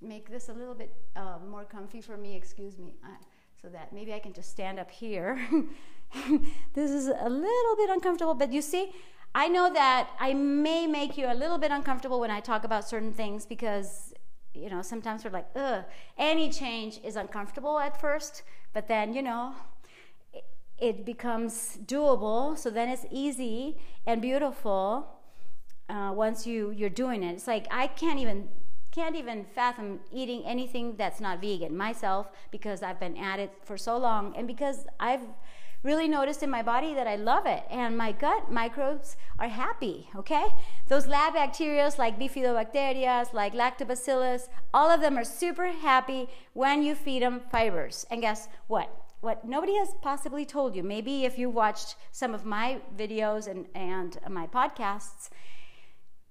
make 0.00 0.30
this 0.30 0.48
a 0.48 0.52
little 0.52 0.74
bit 0.74 0.94
uh, 1.16 1.38
more 1.48 1.64
comfy 1.64 2.00
for 2.00 2.16
me, 2.16 2.36
excuse 2.36 2.78
me, 2.78 2.94
uh, 3.04 3.08
so 3.60 3.68
that 3.68 3.92
maybe 3.92 4.12
I 4.12 4.18
can 4.18 4.32
just 4.32 4.50
stand 4.50 4.78
up 4.78 4.90
here. 4.90 5.40
this 6.74 6.90
is 6.90 7.06
a 7.06 7.28
little 7.28 7.76
bit 7.76 7.90
uncomfortable, 7.90 8.34
but 8.34 8.52
you 8.52 8.62
see, 8.62 8.92
I 9.34 9.48
know 9.48 9.72
that 9.72 10.10
I 10.20 10.34
may 10.34 10.86
make 10.86 11.16
you 11.16 11.26
a 11.26 11.34
little 11.34 11.58
bit 11.58 11.70
uncomfortable 11.70 12.20
when 12.20 12.30
I 12.30 12.40
talk 12.40 12.64
about 12.64 12.86
certain 12.88 13.12
things 13.12 13.46
because, 13.46 14.12
you 14.52 14.68
know, 14.68 14.82
sometimes 14.82 15.24
we're 15.24 15.30
like, 15.30 15.48
ugh, 15.56 15.84
any 16.18 16.50
change 16.50 17.00
is 17.02 17.16
uncomfortable 17.16 17.78
at 17.78 17.98
first, 17.98 18.42
but 18.74 18.88
then, 18.88 19.14
you 19.14 19.22
know, 19.22 19.54
it, 20.82 21.04
becomes 21.04 21.78
doable, 21.84 22.58
so 22.58 22.70
then 22.70 22.88
it's 22.88 23.06
easy 23.10 23.78
and 24.06 24.20
beautiful. 24.20 25.08
Uh, 25.88 26.12
once 26.14 26.46
you 26.46 26.70
you're 26.70 26.88
doing 27.04 27.22
it, 27.22 27.32
it's 27.32 27.46
like 27.46 27.66
I 27.70 27.86
can't 27.86 28.18
even 28.18 28.48
can't 28.92 29.16
even 29.16 29.44
fathom 29.54 30.00
eating 30.12 30.42
anything 30.44 30.96
that's 30.96 31.20
not 31.20 31.40
vegan 31.40 31.76
myself 31.76 32.30
because 32.50 32.82
I've 32.82 33.00
been 33.00 33.16
at 33.16 33.38
it 33.40 33.52
for 33.64 33.76
so 33.76 33.96
long 33.96 34.34
and 34.36 34.46
because 34.46 34.86
I've 35.00 35.22
really 35.82 36.06
noticed 36.06 36.42
in 36.42 36.50
my 36.50 36.62
body 36.62 36.94
that 36.94 37.06
I 37.06 37.16
love 37.16 37.46
it 37.46 37.64
and 37.70 37.96
my 37.96 38.12
gut 38.12 38.50
microbes 38.50 39.16
are 39.38 39.48
happy, 39.48 40.08
okay? 40.14 40.46
Those 40.88 41.06
lab 41.06 41.34
bacteria 41.34 41.90
like 41.98 42.18
bifidobacteria, 42.18 43.32
like 43.32 43.54
lactobacillus, 43.54 44.48
all 44.72 44.90
of 44.90 45.00
them 45.00 45.18
are 45.18 45.24
super 45.24 45.68
happy 45.68 46.28
when 46.52 46.82
you 46.82 46.94
feed 46.94 47.22
them 47.22 47.40
fibers. 47.50 48.06
And 48.10 48.20
guess 48.20 48.48
what? 48.68 48.88
What 49.22 49.44
nobody 49.44 49.76
has 49.76 49.94
possibly 50.02 50.44
told 50.44 50.74
you, 50.74 50.82
maybe 50.82 51.24
if 51.24 51.38
you 51.38 51.48
watched 51.48 51.94
some 52.10 52.34
of 52.34 52.44
my 52.44 52.80
videos 52.96 53.46
and, 53.46 53.66
and 53.72 54.18
my 54.28 54.48
podcasts, 54.48 55.30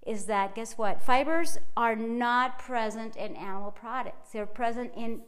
is 0.06 0.26
that 0.26 0.56
guess 0.56 0.78
what? 0.78 1.02
Fibers 1.02 1.58
are 1.78 1.96
not 1.96 2.60
present 2.60 3.16
in 3.16 3.38
animal 3.38 3.72
products. 3.72 4.32
They're 4.34 4.46
present 4.46 4.92
in 4.98 5.22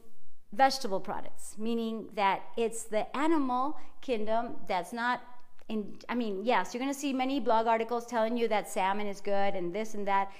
vegetable 0.52 1.00
products, 1.00 1.56
meaning 1.58 2.10
that 2.16 2.42
it's 2.58 2.84
the 2.84 3.16
animal 3.16 3.78
kingdom 4.02 4.58
that's 4.68 4.92
not 4.92 5.22
in 5.70 5.96
I 6.10 6.16
mean, 6.16 6.44
yes, 6.44 6.74
you're 6.74 6.84
going 6.84 6.94
to 6.94 7.00
see 7.00 7.14
many 7.14 7.40
blog 7.40 7.68
articles 7.68 8.06
telling 8.06 8.36
you 8.36 8.50
that 8.50 8.70
salmon 8.70 9.08
is 9.08 9.22
good 9.22 9.56
and 9.56 9.74
this 9.74 9.94
and 9.94 10.06
that. 10.06 10.34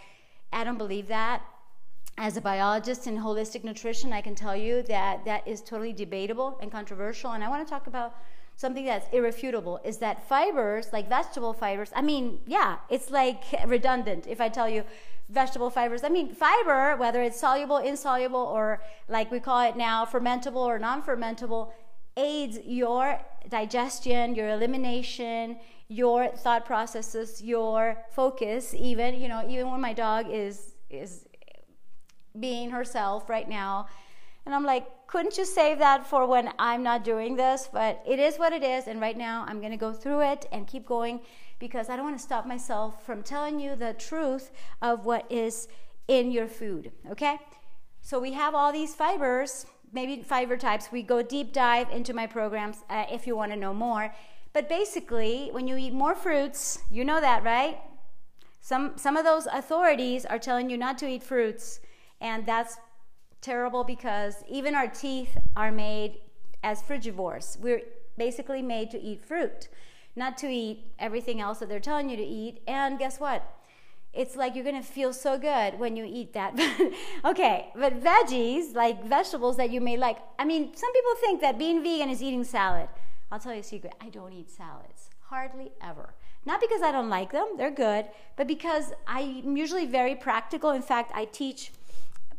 I 0.52 0.66
don't 0.66 0.78
believe 0.78 1.08
that. 1.08 1.42
As 2.18 2.38
a 2.38 2.42
biologist 2.42 3.08
in 3.08 3.18
holistic 3.18 3.64
nutrition, 3.64 4.14
I 4.14 4.22
can 4.22 4.36
tell 4.36 4.56
you 4.56 4.84
that 4.84 5.26
that 5.26 5.48
is 5.48 5.62
totally 5.62 5.94
debatable 5.94 6.58
and 6.62 6.72
controversial 6.72 7.32
and 7.32 7.44
I 7.44 7.50
want 7.50 7.66
to 7.66 7.70
talk 7.70 7.88
about 7.88 8.16
something 8.56 8.86
that's 8.86 9.08
irrefutable 9.12 9.80
is 9.84 9.98
that 9.98 10.28
fibers, 10.28 10.94
like 10.94 11.10
vegetable 11.10 11.54
fibers, 11.54 11.92
I 11.96 12.02
mean, 12.02 12.40
yeah, 12.46 12.78
it's 12.90 13.10
like 13.10 13.44
redundant 13.68 14.28
if 14.28 14.40
I 14.40 14.50
tell 14.50 14.70
you 14.70 14.84
vegetable 15.30 15.70
fibers. 15.70 16.04
I 16.04 16.10
mean, 16.10 16.34
fiber, 16.34 16.96
whether 16.98 17.22
it's 17.22 17.40
soluble, 17.40 17.78
insoluble, 17.78 18.40
or 18.40 18.82
like 19.08 19.32
we 19.32 19.40
call 19.40 19.68
it 19.68 19.76
now, 19.76 20.06
fermentable 20.06 20.58
or 20.58 20.78
non 20.78 21.02
fermentable, 21.02 21.72
aids 22.16 22.60
your 22.66 23.20
digestion, 23.50 24.36
your 24.36 24.50
elimination, 24.50 25.58
your 25.88 26.28
thought 26.30 26.66
processes, 26.66 27.42
your 27.42 27.98
focus, 28.12 28.74
even, 28.78 29.20
you 29.20 29.28
know, 29.28 29.46
even 29.50 29.72
when 29.72 29.82
my 29.82 29.94
dog 29.94 30.28
is, 30.30 30.76
is 30.90 31.26
being 32.40 32.72
herself 32.72 33.30
right 33.30 33.48
now. 33.48 33.88
And 34.46 34.54
I'm 34.54 34.66
like, 34.66 34.86
couldn't 35.08 35.38
you 35.38 35.46
save 35.46 35.80
that 35.80 36.06
for 36.06 36.26
when 36.26 36.52
I'm 36.60 36.84
not 36.84 37.04
doing 37.04 37.36
this? 37.36 37.70
But 37.72 38.04
it 38.06 38.20
is 38.20 38.38
what 38.38 38.52
it 38.52 38.64
is. 38.64 38.88
And 38.88 39.00
right 39.00 39.18
now, 39.18 39.46
I'm 39.48 39.60
going 39.60 39.72
to 39.72 39.78
go 39.78 39.94
through 39.94 40.22
it 40.22 40.48
and 40.52 40.68
keep 40.68 40.86
going 40.86 41.22
because 41.60 41.90
I 41.90 41.96
don't 41.96 42.06
want 42.06 42.18
to 42.18 42.24
stop 42.24 42.46
myself 42.46 43.06
from 43.06 43.24
telling 43.24 43.60
you 43.60 43.76
the 43.76 43.94
truth 43.94 44.52
of 44.82 45.06
what 45.06 45.32
is 45.32 45.68
in 46.08 46.32
your 46.32 46.48
food. 46.48 46.92
Okay? 47.12 47.38
So 48.02 48.20
we 48.20 48.34
have 48.34 48.54
all 48.54 48.74
these 48.74 48.94
fibers, 48.94 49.66
maybe 49.94 50.22
fiber 50.24 50.58
types. 50.58 50.90
We 50.92 51.04
go 51.04 51.22
deep 51.22 51.54
dive 51.54 51.90
into 51.90 52.14
my 52.14 52.28
programs 52.28 52.84
uh, 52.90 53.06
if 53.10 53.26
you 53.26 53.36
want 53.38 53.54
to 53.54 53.58
know 53.58 53.74
more. 53.74 54.14
But 54.52 54.68
basically, 54.68 55.50
when 55.52 55.68
you 55.68 55.78
eat 55.78 55.94
more 55.94 56.16
fruits, 56.16 56.80
you 56.92 57.06
know 57.06 57.22
that, 57.22 57.44
right? 57.44 57.80
Some, 58.60 58.94
some 58.98 59.16
of 59.16 59.26
those 59.26 59.46
authorities 59.46 60.26
are 60.26 60.40
telling 60.40 60.70
you 60.70 60.78
not 60.78 60.98
to 61.00 61.08
eat 61.08 61.24
fruits, 61.24 61.80
and 62.24 62.46
that's 62.46 62.78
terrible 63.42 63.84
because 63.84 64.44
even 64.50 64.74
our 64.74 64.88
teeth 64.88 65.38
are 65.56 65.72
made 65.72 66.18
as 66.64 66.82
frugivores. 66.82 67.60
We're 67.60 67.82
basically 68.18 68.62
made 68.62 68.90
to 68.92 69.00
eat 69.00 69.24
fruit, 69.24 69.68
not 70.16 70.38
to 70.38 70.48
eat 70.48 70.86
everything 70.98 71.42
else 71.42 71.60
that 71.60 71.68
they're 71.68 71.82
telling 71.82 72.10
you 72.10 72.16
to 72.16 72.24
eat. 72.24 72.62
And 72.66 72.98
guess 72.98 73.20
what? 73.20 73.44
It's 74.14 74.36
like 74.36 74.56
you're 74.56 74.64
gonna 74.64 74.82
feel 74.82 75.12
so 75.12 75.38
good 75.38 75.78
when 75.80 75.98
you 75.98 76.06
eat 76.08 76.34
that. 76.34 76.54
okay, 77.26 77.70
but 77.76 78.02
veggies, 78.02 78.74
like 78.74 79.04
vegetables 79.04 79.58
that 79.58 79.72
you 79.72 79.82
may 79.82 79.98
like, 79.98 80.20
I 80.40 80.46
mean, 80.46 80.76
some 80.76 80.94
people 80.94 81.16
think 81.20 81.42
that 81.42 81.60
being 81.60 81.84
vegan 81.84 82.10
is 82.10 82.24
eating 82.24 82.44
salad. 82.44 82.88
I'll 83.32 83.40
tell 83.40 83.54
you 83.54 83.60
a 83.60 83.64
secret 83.64 83.94
I 84.00 84.10
don't 84.10 84.32
eat 84.32 84.50
salads, 84.50 85.10
hardly 85.30 85.72
ever. 85.82 86.14
Not 86.46 86.62
because 86.62 86.82
I 86.82 86.92
don't 86.92 87.10
like 87.10 87.32
them, 87.32 87.48
they're 87.58 87.72
good, 87.72 88.06
but 88.36 88.48
because 88.48 88.94
I'm 89.08 89.58
usually 89.58 89.88
very 89.88 90.14
practical. 90.14 90.72
In 90.72 90.82
fact, 90.82 91.12
I 91.16 91.26
teach 91.26 91.72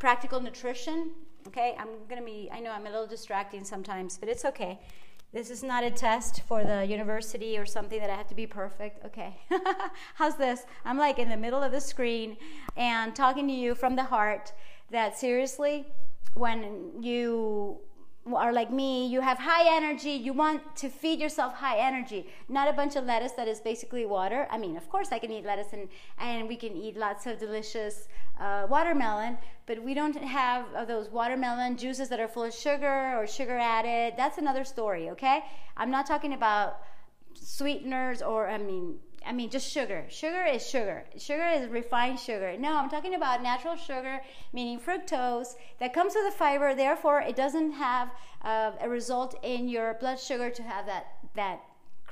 practical 0.04 0.38
nutrition. 0.38 1.12
Okay, 1.46 1.74
I'm 1.78 1.88
gonna 2.10 2.20
be, 2.20 2.50
I 2.52 2.60
know 2.60 2.72
I'm 2.72 2.86
a 2.86 2.90
little 2.90 3.06
distracting 3.06 3.64
sometimes, 3.64 4.18
but 4.18 4.28
it's 4.28 4.44
okay. 4.44 4.78
This 5.32 5.48
is 5.48 5.62
not 5.62 5.82
a 5.82 5.90
test 5.90 6.42
for 6.42 6.62
the 6.62 6.84
university 6.84 7.56
or 7.56 7.64
something 7.64 7.98
that 8.00 8.10
I 8.10 8.14
have 8.14 8.26
to 8.26 8.34
be 8.34 8.46
perfect. 8.46 9.02
Okay, 9.06 9.34
how's 10.16 10.36
this? 10.36 10.66
I'm 10.84 10.98
like 10.98 11.18
in 11.18 11.30
the 11.30 11.38
middle 11.38 11.62
of 11.62 11.72
the 11.72 11.80
screen 11.80 12.36
and 12.76 13.16
talking 13.16 13.48
to 13.48 13.54
you 13.54 13.74
from 13.74 13.96
the 13.96 14.04
heart 14.04 14.52
that 14.90 15.16
seriously, 15.18 15.86
when 16.34 16.92
you 17.00 17.78
are 18.32 18.52
like 18.52 18.70
me, 18.70 19.06
you 19.06 19.20
have 19.20 19.38
high 19.38 19.76
energy, 19.76 20.12
you 20.12 20.32
want 20.32 20.76
to 20.76 20.88
feed 20.88 21.20
yourself 21.20 21.54
high 21.54 21.78
energy, 21.78 22.26
not 22.48 22.68
a 22.68 22.72
bunch 22.72 22.96
of 22.96 23.04
lettuce 23.04 23.32
that 23.32 23.48
is 23.48 23.60
basically 23.60 24.06
water. 24.06 24.46
I 24.50 24.56
mean, 24.56 24.76
of 24.76 24.88
course, 24.88 25.12
I 25.12 25.18
can 25.18 25.30
eat 25.30 25.44
lettuce 25.44 25.72
and, 25.72 25.88
and 26.18 26.48
we 26.48 26.56
can 26.56 26.74
eat 26.74 26.96
lots 26.96 27.26
of 27.26 27.38
delicious 27.38 28.08
uh, 28.40 28.66
watermelon, 28.68 29.36
but 29.66 29.82
we 29.82 29.92
don't 29.92 30.16
have 30.16 30.64
uh, 30.74 30.84
those 30.86 31.10
watermelon 31.10 31.76
juices 31.76 32.08
that 32.08 32.18
are 32.18 32.28
full 32.28 32.44
of 32.44 32.54
sugar 32.54 33.14
or 33.18 33.26
sugar 33.26 33.58
added. 33.58 34.14
That's 34.16 34.38
another 34.38 34.64
story, 34.64 35.10
okay? 35.10 35.44
I'm 35.76 35.90
not 35.90 36.06
talking 36.06 36.32
about 36.32 36.80
sweeteners 37.34 38.22
or, 38.22 38.48
I 38.48 38.56
mean, 38.58 38.98
I 39.26 39.32
mean, 39.32 39.50
just 39.50 39.70
sugar. 39.70 40.04
Sugar 40.08 40.44
is 40.44 40.66
sugar. 40.66 41.04
Sugar 41.16 41.46
is 41.46 41.68
refined 41.68 42.18
sugar. 42.20 42.56
No, 42.58 42.76
I'm 42.76 42.90
talking 42.90 43.14
about 43.14 43.42
natural 43.42 43.76
sugar, 43.76 44.20
meaning 44.52 44.78
fructose, 44.78 45.54
that 45.80 45.92
comes 45.92 46.14
with 46.14 46.32
a 46.32 46.36
fiber. 46.36 46.74
Therefore, 46.74 47.20
it 47.20 47.36
doesn't 47.36 47.72
have 47.72 48.10
uh, 48.42 48.72
a 48.80 48.88
result 48.88 49.38
in 49.42 49.68
your 49.68 49.94
blood 49.94 50.20
sugar 50.20 50.50
to 50.50 50.62
have 50.62 50.86
that 50.86 51.06
that 51.34 51.60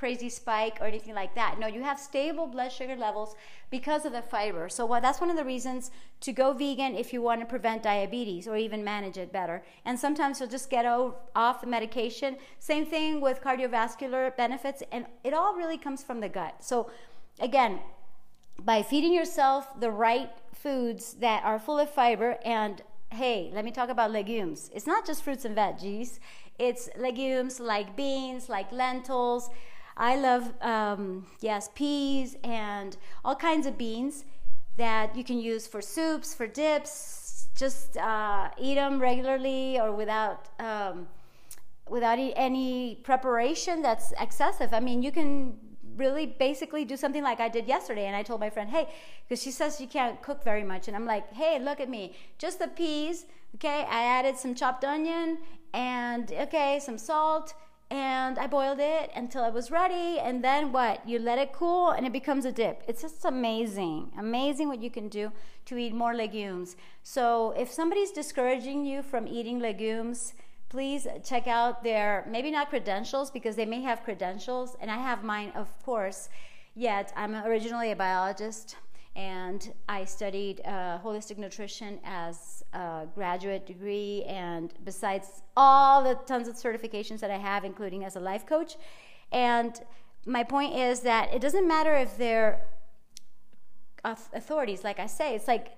crazy 0.03 0.27
spike 0.27 0.79
or 0.81 0.85
anything 0.85 1.15
like 1.15 1.33
that. 1.33 1.57
No, 1.57 1.65
you 1.65 1.81
have 1.81 1.97
stable 1.97 2.45
blood 2.45 2.73
sugar 2.73 2.97
levels 2.97 3.37
because 3.69 4.03
of 4.03 4.11
the 4.11 4.21
fiber. 4.21 4.67
So 4.67 4.85
well, 4.85 4.99
that's 4.99 5.21
one 5.21 5.29
of 5.29 5.37
the 5.37 5.45
reasons 5.45 5.91
to 6.19 6.33
go 6.33 6.51
vegan 6.51 6.93
if 6.93 7.13
you 7.13 7.21
want 7.21 7.39
to 7.39 7.45
prevent 7.45 7.83
diabetes 7.83 8.45
or 8.45 8.57
even 8.57 8.83
manage 8.83 9.17
it 9.17 9.31
better. 9.31 9.63
And 9.85 9.97
sometimes 9.97 10.41
you'll 10.41 10.49
just 10.49 10.69
get 10.69 10.85
off 10.85 11.61
the 11.61 11.67
medication. 11.67 12.35
Same 12.59 12.85
thing 12.85 13.21
with 13.21 13.39
cardiovascular 13.41 14.35
benefits, 14.35 14.83
and 14.91 15.05
it 15.23 15.33
all 15.33 15.55
really 15.55 15.77
comes 15.77 16.03
from 16.03 16.19
the 16.19 16.27
gut. 16.27 16.55
So 16.59 16.91
again, 17.39 17.79
by 18.59 18.83
feeding 18.83 19.13
yourself 19.13 19.79
the 19.79 19.89
right 19.89 20.31
foods 20.53 21.13
that 21.21 21.45
are 21.45 21.59
full 21.59 21.79
of 21.79 21.89
fiber 21.89 22.37
and 22.43 22.81
hey, 23.09 23.51
let 23.53 23.63
me 23.63 23.71
talk 23.71 23.89
about 23.89 24.11
legumes. 24.11 24.69
It's 24.73 24.87
not 24.87 25.05
just 25.05 25.23
fruits 25.23 25.45
and 25.45 25.55
veggies. 25.55 26.19
It's 26.59 26.89
legumes 26.97 27.59
like 27.59 27.95
beans, 27.95 28.49
like 28.49 28.71
lentils, 28.71 29.49
I 29.95 30.15
love, 30.15 30.53
um, 30.61 31.27
yes, 31.39 31.69
peas 31.75 32.35
and 32.43 32.97
all 33.23 33.35
kinds 33.35 33.67
of 33.67 33.77
beans 33.77 34.25
that 34.77 35.15
you 35.15 35.23
can 35.23 35.39
use 35.39 35.67
for 35.67 35.81
soups, 35.81 36.33
for 36.33 36.47
dips. 36.47 37.47
Just 37.55 37.97
uh, 37.97 38.49
eat 38.59 38.75
them 38.75 38.99
regularly 38.99 39.79
or 39.79 39.91
without 39.91 40.49
um, 40.59 41.07
without 41.87 42.17
any 42.17 42.95
preparation 43.03 43.81
that's 43.81 44.13
excessive. 44.19 44.73
I 44.73 44.79
mean, 44.79 45.03
you 45.03 45.11
can 45.11 45.59
really 45.95 46.25
basically 46.25 46.85
do 46.85 46.97
something 46.97 47.23
like 47.23 47.39
I 47.39 47.49
did 47.49 47.67
yesterday. 47.67 48.05
And 48.05 48.15
I 48.15 48.23
told 48.23 48.39
my 48.39 48.49
friend, 48.49 48.69
hey, 48.69 48.87
because 49.27 49.43
she 49.43 49.51
says 49.51 49.77
she 49.77 49.85
can't 49.85 50.21
cook 50.21 50.43
very 50.43 50.63
much. 50.63 50.87
And 50.87 50.95
I'm 50.95 51.05
like, 51.05 51.31
hey, 51.33 51.59
look 51.59 51.79
at 51.79 51.89
me. 51.89 52.15
Just 52.37 52.59
the 52.59 52.67
peas, 52.67 53.25
okay? 53.55 53.85
I 53.89 54.03
added 54.03 54.37
some 54.37 54.55
chopped 54.55 54.83
onion 54.83 55.39
and, 55.73 56.31
okay, 56.31 56.79
some 56.79 56.97
salt 56.97 57.53
and 57.93 58.39
I 58.39 58.47
boiled 58.47 58.79
it 58.79 59.11
until 59.15 59.45
it 59.45 59.53
was 59.53 59.69
ready. 59.69 60.17
And 60.17 60.43
then 60.43 60.71
what? 60.71 61.07
You 61.07 61.19
let 61.19 61.37
it 61.37 61.53
cool 61.53 61.91
and 61.91 62.07
it 62.07 62.11
becomes 62.11 62.43
a 62.43 62.51
dip. 62.51 62.81
It's 62.87 63.03
just 63.03 63.23
amazing. 63.23 64.11
Amazing 64.17 64.67
what 64.67 64.81
you 64.81 64.89
can 64.89 65.09
do 65.09 65.31
to 65.65 65.77
eat 65.77 65.93
more 65.93 66.15
legumes. 66.15 66.75
So 67.03 67.53
if 67.55 67.71
somebody's 67.71 68.11
discouraging 68.11 68.83
you 68.83 69.03
from 69.03 69.27
eating 69.27 69.59
legumes, 69.59 70.33
please 70.69 71.05
check 71.23 71.47
out 71.47 71.83
their 71.83 72.25
maybe 72.27 72.49
not 72.49 72.69
credentials 72.69 73.29
because 73.29 73.55
they 73.55 73.65
may 73.65 73.81
have 73.83 74.03
credentials, 74.03 74.75
and 74.81 74.89
I 74.89 74.97
have 74.97 75.23
mine, 75.23 75.51
of 75.53 75.67
course. 75.83 76.29
Yet 76.73 77.13
I'm 77.15 77.35
originally 77.35 77.91
a 77.91 77.95
biologist 77.95 78.75
and 79.15 79.73
I 79.87 80.05
studied 80.05 80.61
uh, 80.65 80.99
holistic 81.03 81.37
nutrition 81.37 81.99
as 82.03 82.63
a 82.73 83.07
graduate 83.13 83.65
degree, 83.65 84.23
and 84.23 84.73
besides 84.83 85.43
all 85.55 86.03
the 86.03 86.15
tons 86.25 86.47
of 86.47 86.55
certifications 86.55 87.19
that 87.19 87.29
I 87.29 87.37
have, 87.37 87.63
including 87.63 88.03
as 88.03 88.15
a 88.15 88.19
life 88.19 88.45
coach. 88.45 88.75
And 89.31 89.79
my 90.25 90.43
point 90.43 90.75
is 90.75 91.01
that 91.01 91.33
it 91.33 91.41
doesn't 91.41 91.67
matter 91.67 91.93
if 91.95 92.17
they're 92.17 92.65
authorities, 94.03 94.83
like 94.83 94.99
I 94.99 95.05
say, 95.05 95.35
it's 95.35 95.47
like, 95.47 95.69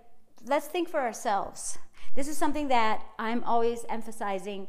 let's 0.48 0.68
think 0.68 0.90
for 0.90 1.00
ourselves. 1.00 1.78
This 2.16 2.28
is 2.28 2.38
something 2.38 2.70
that 2.70 3.04
I'm 3.20 3.44
always 3.44 3.86
emphasizing 3.90 4.68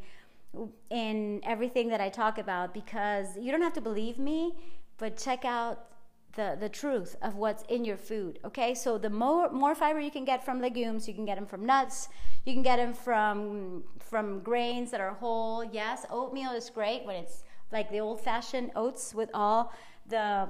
in 0.90 1.40
everything 1.44 1.88
that 1.88 2.00
I 2.00 2.08
talk 2.08 2.38
about 2.38 2.74
because 2.74 3.36
you 3.38 3.52
don't 3.52 3.62
have 3.62 3.74
to 3.74 3.80
believe 3.80 4.18
me, 4.18 4.54
but 4.98 5.16
check 5.16 5.44
out 5.44 5.86
the, 6.36 6.56
the 6.60 6.68
truth 6.68 7.16
of 7.22 7.34
what's 7.34 7.64
in 7.64 7.84
your 7.84 7.96
food. 7.96 8.38
Okay, 8.44 8.74
so 8.74 8.98
the 8.98 9.10
more 9.10 9.50
more 9.50 9.74
fiber 9.74 9.98
you 9.98 10.10
can 10.10 10.24
get 10.24 10.44
from 10.44 10.60
legumes, 10.60 11.08
you 11.08 11.14
can 11.14 11.24
get 11.24 11.36
them 11.36 11.46
from 11.46 11.66
nuts, 11.66 12.08
you 12.44 12.52
can 12.52 12.62
get 12.62 12.76
them 12.76 12.94
from 12.94 13.82
from 13.98 14.40
grains 14.40 14.90
that 14.92 15.00
are 15.00 15.14
whole. 15.14 15.64
Yes, 15.64 16.06
oatmeal 16.10 16.52
is 16.52 16.70
great 16.70 17.04
when 17.04 17.16
it's 17.16 17.42
like 17.72 17.90
the 17.90 17.98
old-fashioned 17.98 18.70
oats 18.76 19.14
with 19.14 19.30
all 19.34 19.72
the 20.08 20.48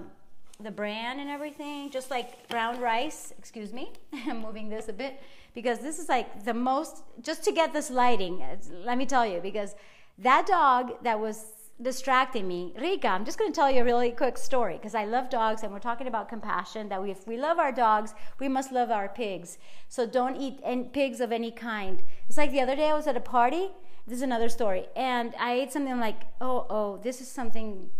the 0.60 0.70
bran 0.70 1.20
and 1.20 1.30
everything, 1.30 1.90
just 1.90 2.10
like 2.10 2.48
brown 2.48 2.80
rice. 2.80 3.32
Excuse 3.38 3.72
me, 3.72 3.92
I'm 4.26 4.42
moving 4.42 4.68
this 4.68 4.88
a 4.88 4.92
bit 4.92 5.20
because 5.54 5.78
this 5.78 5.98
is 5.98 6.08
like 6.08 6.44
the 6.44 6.54
most 6.54 7.02
just 7.22 7.44
to 7.44 7.52
get 7.52 7.72
this 7.72 7.90
lighting. 7.90 8.44
Let 8.84 8.98
me 8.98 9.06
tell 9.06 9.26
you 9.26 9.40
because 9.40 9.74
that 10.18 10.46
dog 10.46 11.02
that 11.04 11.20
was 11.20 11.44
distracting 11.80 12.48
me. 12.48 12.72
Rika, 12.80 13.08
I'm 13.08 13.24
just 13.24 13.38
going 13.38 13.52
to 13.52 13.54
tell 13.54 13.70
you 13.70 13.82
a 13.82 13.84
really 13.84 14.10
quick 14.10 14.38
story 14.38 14.76
because 14.76 14.94
I 14.94 15.04
love 15.04 15.28
dogs 15.28 15.62
and 15.62 15.72
we're 15.72 15.78
talking 15.78 16.06
about 16.06 16.28
compassion 16.28 16.88
that 16.88 17.02
we, 17.02 17.10
if 17.10 17.26
we 17.26 17.36
love 17.36 17.58
our 17.58 17.72
dogs, 17.72 18.14
we 18.38 18.48
must 18.48 18.72
love 18.72 18.90
our 18.90 19.08
pigs. 19.08 19.58
So 19.88 20.06
don't 20.06 20.36
eat 20.36 20.58
any, 20.64 20.84
pigs 20.84 21.20
of 21.20 21.32
any 21.32 21.50
kind. 21.50 22.02
It's 22.28 22.38
like 22.38 22.50
the 22.50 22.60
other 22.60 22.76
day 22.76 22.88
I 22.88 22.94
was 22.94 23.06
at 23.06 23.16
a 23.16 23.20
party. 23.20 23.70
This 24.06 24.16
is 24.16 24.22
another 24.22 24.48
story. 24.48 24.86
And 24.96 25.34
I 25.38 25.52
ate 25.52 25.72
something 25.72 26.00
like, 26.00 26.22
oh, 26.40 26.66
oh, 26.70 26.96
this 27.02 27.20
is 27.20 27.28
something 27.28 27.90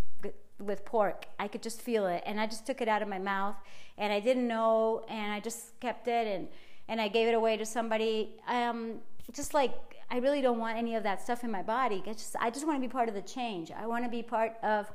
with 0.58 0.84
pork. 0.84 1.26
I 1.38 1.48
could 1.48 1.62
just 1.62 1.82
feel 1.82 2.06
it. 2.06 2.22
And 2.24 2.40
I 2.40 2.46
just 2.46 2.66
took 2.66 2.80
it 2.80 2.88
out 2.88 3.02
of 3.02 3.08
my 3.08 3.18
mouth 3.18 3.56
and 3.98 4.12
I 4.12 4.20
didn't 4.20 4.48
know 4.48 5.04
and 5.08 5.32
I 5.32 5.40
just 5.40 5.78
kept 5.80 6.08
it 6.08 6.26
and, 6.26 6.48
and 6.88 7.00
I 7.00 7.08
gave 7.08 7.28
it 7.28 7.34
away 7.34 7.58
to 7.58 7.66
somebody. 7.66 8.36
Um, 8.48 9.00
just 9.32 9.52
like 9.52 9.74
I 10.10 10.18
really 10.18 10.40
don't 10.40 10.58
want 10.58 10.78
any 10.78 10.94
of 10.94 11.02
that 11.02 11.22
stuff 11.22 11.42
in 11.42 11.50
my 11.50 11.62
body. 11.62 12.02
I 12.06 12.12
just, 12.12 12.36
I 12.40 12.50
just 12.50 12.66
want 12.66 12.80
to 12.80 12.88
be 12.88 12.90
part 12.90 13.08
of 13.08 13.14
the 13.14 13.22
change. 13.22 13.70
I 13.72 13.86
want 13.86 14.04
to 14.04 14.10
be 14.10 14.22
part 14.22 14.56
of 14.62 14.90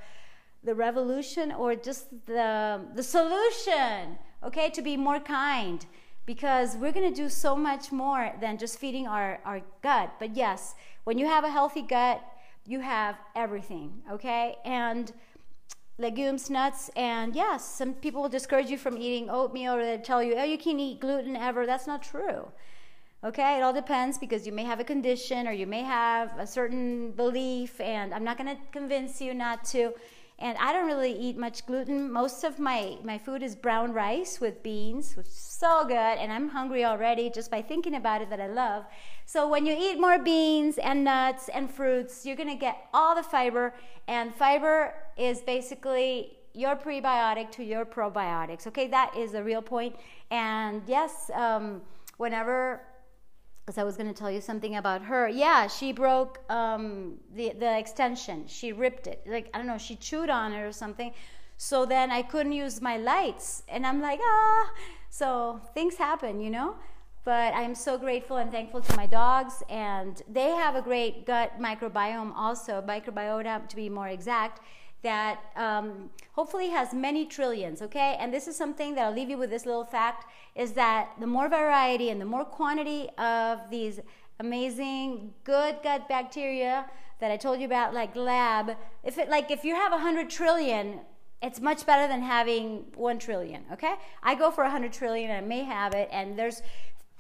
the 0.64 0.74
revolution 0.74 1.52
or 1.52 1.76
just 1.76 2.10
the, 2.26 2.82
the 2.96 3.04
solution, 3.04 4.18
okay, 4.44 4.70
to 4.70 4.82
be 4.82 4.96
more 4.96 5.20
kind 5.20 5.86
because 6.26 6.78
we're 6.78 6.92
going 6.92 7.10
to 7.10 7.16
do 7.16 7.28
so 7.30 7.56
much 7.56 7.92
more 7.92 8.32
than 8.40 8.58
just 8.58 8.78
feeding 8.78 9.08
our, 9.08 9.40
our 9.44 9.62
gut. 9.82 10.14
But 10.20 10.36
yes, 10.36 10.76
when 11.04 11.18
you 11.18 11.26
have 11.26 11.44
a 11.44 11.50
healthy 11.50 11.82
gut, 11.82 12.22
you 12.66 12.80
have 12.80 13.16
everything, 13.36 14.02
okay? 14.10 14.56
And 14.64 15.12
legumes, 15.98 16.50
nuts, 16.50 16.90
and 16.96 17.36
yes, 17.36 17.66
some 17.66 17.94
people 17.94 18.22
will 18.22 18.30
discourage 18.30 18.70
you 18.70 18.78
from 18.78 18.98
eating 18.98 19.30
oatmeal 19.30 19.74
or 19.74 19.84
they 19.84 19.98
tell 19.98 20.22
you, 20.22 20.36
oh, 20.36 20.44
you 20.44 20.58
can't 20.58 20.80
eat 20.80 21.00
gluten 21.00 21.36
ever. 21.36 21.66
That's 21.66 21.88
not 21.88 22.04
true. 22.04 22.52
Okay, 23.24 23.60
it 23.60 23.62
all 23.62 23.72
depends 23.72 24.18
because 24.18 24.48
you 24.48 24.52
may 24.52 24.64
have 24.64 24.80
a 24.80 24.84
condition 24.84 25.48
or 25.48 25.52
you 25.52 25.68
may 25.68 25.84
have 25.84 26.32
a 26.40 26.48
certain 26.48 27.12
belief, 27.12 27.80
and 27.80 28.16
I'm 28.16 28.24
not 28.24 28.36
going 28.36 28.50
to 28.50 28.60
convince 28.72 29.22
you 29.22 29.36
not 29.36 29.64
to. 29.66 29.94
And 30.40 30.58
I 30.58 30.74
don't 30.74 30.88
really 30.88 31.14
eat 31.14 31.38
much 31.38 31.68
gluten. 31.68 32.12
Most 32.12 32.44
of 32.44 32.58
my, 32.58 32.98
my 33.04 33.20
food 33.20 33.44
is 33.44 33.56
brown 33.56 33.94
rice 33.94 34.42
with 34.42 34.64
beans, 34.64 35.16
which 35.16 35.28
is 35.28 35.36
so 35.36 35.84
good, 35.86 35.94
and 35.94 36.34
I'm 36.34 36.50
hungry 36.50 36.84
already 36.84 37.30
just 37.30 37.52
by 37.52 37.62
thinking 37.62 37.94
about 37.94 38.24
it 38.24 38.32
that 38.32 38.42
I 38.42 38.48
love. 38.48 38.86
So 39.28 39.48
when 39.48 39.68
you 39.68 39.76
eat 39.80 40.00
more 40.00 40.18
beans 40.18 40.80
and 40.80 41.04
nuts 41.04 41.48
and 41.50 41.70
fruits, 41.70 42.26
you're 42.26 42.36
going 42.36 42.50
to 42.50 42.56
get 42.56 42.88
all 42.92 43.14
the 43.14 43.22
fiber, 43.22 43.76
and 44.08 44.34
fiber 44.34 44.96
is 45.16 45.42
basically 45.42 46.40
your 46.56 46.76
prebiotic 46.76 47.52
to 47.52 47.64
your 47.64 47.86
probiotics. 47.86 48.66
Okay, 48.66 48.88
that 48.88 49.16
is 49.16 49.34
the 49.34 49.44
real 49.44 49.62
point. 49.62 49.96
And 50.32 50.82
yes, 50.88 51.30
um, 51.36 51.84
whenever 52.18 52.82
because 53.62 53.78
I 53.78 53.84
was 53.84 53.96
going 53.96 54.12
to 54.12 54.14
tell 54.14 54.32
you 54.32 54.42
something 54.42 54.76
about 54.76 55.04
her. 55.04 55.30
Yeah, 55.30 55.68
she 55.68 55.92
broke 55.92 56.40
um, 56.50 57.18
the 57.36 57.54
the 57.58 57.78
extension. 57.78 58.46
She 58.48 58.74
ripped 58.74 59.08
it. 59.08 59.24
Like 59.26 59.50
I 59.54 59.58
don't 59.58 59.68
know, 59.68 59.78
she 59.78 59.96
chewed 59.96 60.30
on 60.30 60.54
it 60.54 60.62
or 60.62 60.72
something. 60.72 61.14
So 61.58 61.86
then 61.86 62.10
I 62.10 62.24
couldn't 62.24 62.54
use 62.54 62.82
my 62.82 62.98
lights, 62.98 63.64
and 63.68 63.86
I'm 63.86 64.02
like, 64.02 64.20
ah. 64.24 64.72
So 65.10 65.62
things 65.76 65.96
happen, 65.96 66.42
you 66.42 66.50
know. 66.50 66.76
But 67.24 67.54
I'm 67.54 67.76
so 67.76 68.00
grateful 68.00 68.38
and 68.38 68.52
thankful 68.52 68.82
to 68.82 68.96
my 68.98 69.06
dogs, 69.06 69.62
and 69.70 70.24
they 70.28 70.50
have 70.50 70.76
a 70.76 70.82
great 70.82 71.28
gut 71.28 71.60
microbiome, 71.60 72.34
also 72.36 72.82
microbiota 72.82 73.68
to 73.70 73.76
be 73.76 73.90
more 73.90 74.08
exact 74.08 74.60
that 75.04 75.40
um, 75.56 76.10
hopefully 76.34 76.70
has 76.70 76.94
many 76.94 77.26
trillions, 77.26 77.82
okay? 77.82 78.18
And 78.20 78.34
this 78.34 78.48
is 78.48 78.56
something 78.56 78.96
that 78.96 79.06
I'll 79.06 79.14
leave 79.14 79.30
you 79.30 79.38
with 79.38 79.50
this 79.50 79.66
little 79.66 79.86
fact 79.86 80.26
is 80.56 80.74
that 80.74 81.10
the 81.20 81.28
more 81.28 81.50
variety 81.50 82.10
and 82.10 82.22
the 82.22 82.26
more 82.26 82.46
quantity 82.46 83.10
of 83.18 83.60
these 83.70 84.00
amazing 84.40 85.34
good 85.44 85.78
gut 85.84 86.08
bacteria 86.08 86.86
that 87.20 87.32
I 87.32 87.38
told 87.38 87.60
you 87.60 87.66
about, 87.66 87.94
like 87.94 88.16
lab, 88.16 88.76
if 89.04 89.18
it 89.18 89.30
like 89.30 89.52
if 89.52 89.64
you 89.64 89.76
have 89.76 89.92
a 89.92 89.96
100 89.96 90.30
trillion, 90.30 91.02
it's 91.42 91.60
much 91.60 91.86
better 91.86 92.08
than 92.08 92.22
having 92.22 92.86
1 92.96 93.20
trillion, 93.20 93.64
okay? 93.72 93.96
I 94.22 94.36
go 94.36 94.52
for 94.52 94.62
a 94.62 94.66
100 94.66 94.94
trillion 94.94 95.32
I 95.32 95.42
may 95.42 95.64
have 95.64 95.94
it, 95.94 96.10
and 96.12 96.38
there's 96.38 96.62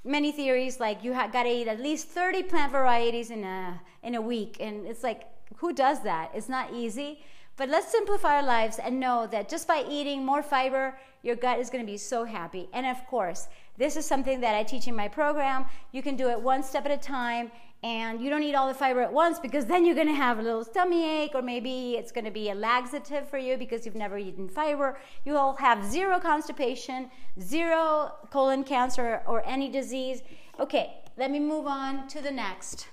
many 0.03 0.31
theories 0.31 0.79
like 0.79 1.03
you 1.03 1.11
got 1.13 1.43
to 1.43 1.49
eat 1.49 1.67
at 1.67 1.79
least 1.79 2.07
30 2.07 2.43
plant 2.43 2.71
varieties 2.71 3.29
in 3.29 3.43
a 3.43 3.79
in 4.03 4.15
a 4.15 4.21
week 4.21 4.57
and 4.59 4.87
it's 4.87 5.03
like 5.03 5.23
who 5.57 5.73
does 5.73 6.01
that 6.01 6.31
it's 6.33 6.49
not 6.49 6.73
easy 6.73 7.19
but 7.57 7.69
let's 7.69 7.91
simplify 7.91 8.37
our 8.37 8.43
lives 8.43 8.79
and 8.79 8.99
know 8.99 9.27
that 9.27 9.47
just 9.47 9.67
by 9.67 9.85
eating 9.87 10.25
more 10.25 10.41
fiber, 10.41 10.97
your 11.21 11.35
gut 11.35 11.59
is 11.59 11.69
going 11.69 11.85
to 11.85 11.91
be 11.91 11.95
so 11.95 12.23
happy. 12.23 12.67
And 12.73 12.85
of 12.87 13.05
course, 13.05 13.49
this 13.77 13.95
is 13.95 14.03
something 14.03 14.41
that 14.41 14.55
I 14.55 14.63
teach 14.63 14.87
in 14.87 14.95
my 14.95 15.07
program. 15.07 15.65
You 15.91 16.01
can 16.01 16.15
do 16.15 16.29
it 16.29 16.41
one 16.41 16.63
step 16.63 16.85
at 16.85 16.91
a 16.91 16.97
time, 16.97 17.51
and 17.83 18.21
you 18.21 18.29
don't 18.29 18.43
eat 18.43 18.53
all 18.53 18.67
the 18.67 18.73
fiber 18.73 19.01
at 19.01 19.11
once 19.11 19.39
because 19.39 19.65
then 19.65 19.85
you're 19.85 19.95
going 19.95 20.07
to 20.07 20.13
have 20.13 20.39
a 20.39 20.41
little 20.41 20.63
tummy 20.63 21.23
ache, 21.23 21.31
or 21.33 21.41
maybe 21.41 21.93
it's 21.93 22.11
going 22.11 22.25
to 22.25 22.31
be 22.31 22.49
a 22.49 22.55
laxative 22.55 23.27
for 23.27 23.37
you 23.37 23.57
because 23.57 23.85
you've 23.85 23.95
never 23.95 24.17
eaten 24.17 24.47
fiber. 24.47 24.99
You 25.25 25.33
will 25.33 25.53
have 25.53 25.83
zero 25.83 26.19
constipation, 26.19 27.09
zero 27.39 28.13
colon 28.29 28.63
cancer, 28.63 29.21
or 29.25 29.43
any 29.47 29.69
disease. 29.69 30.21
Okay, 30.59 30.93
let 31.17 31.31
me 31.31 31.39
move 31.39 31.65
on 31.65 32.07
to 32.09 32.21
the 32.21 32.31
next. 32.31 32.87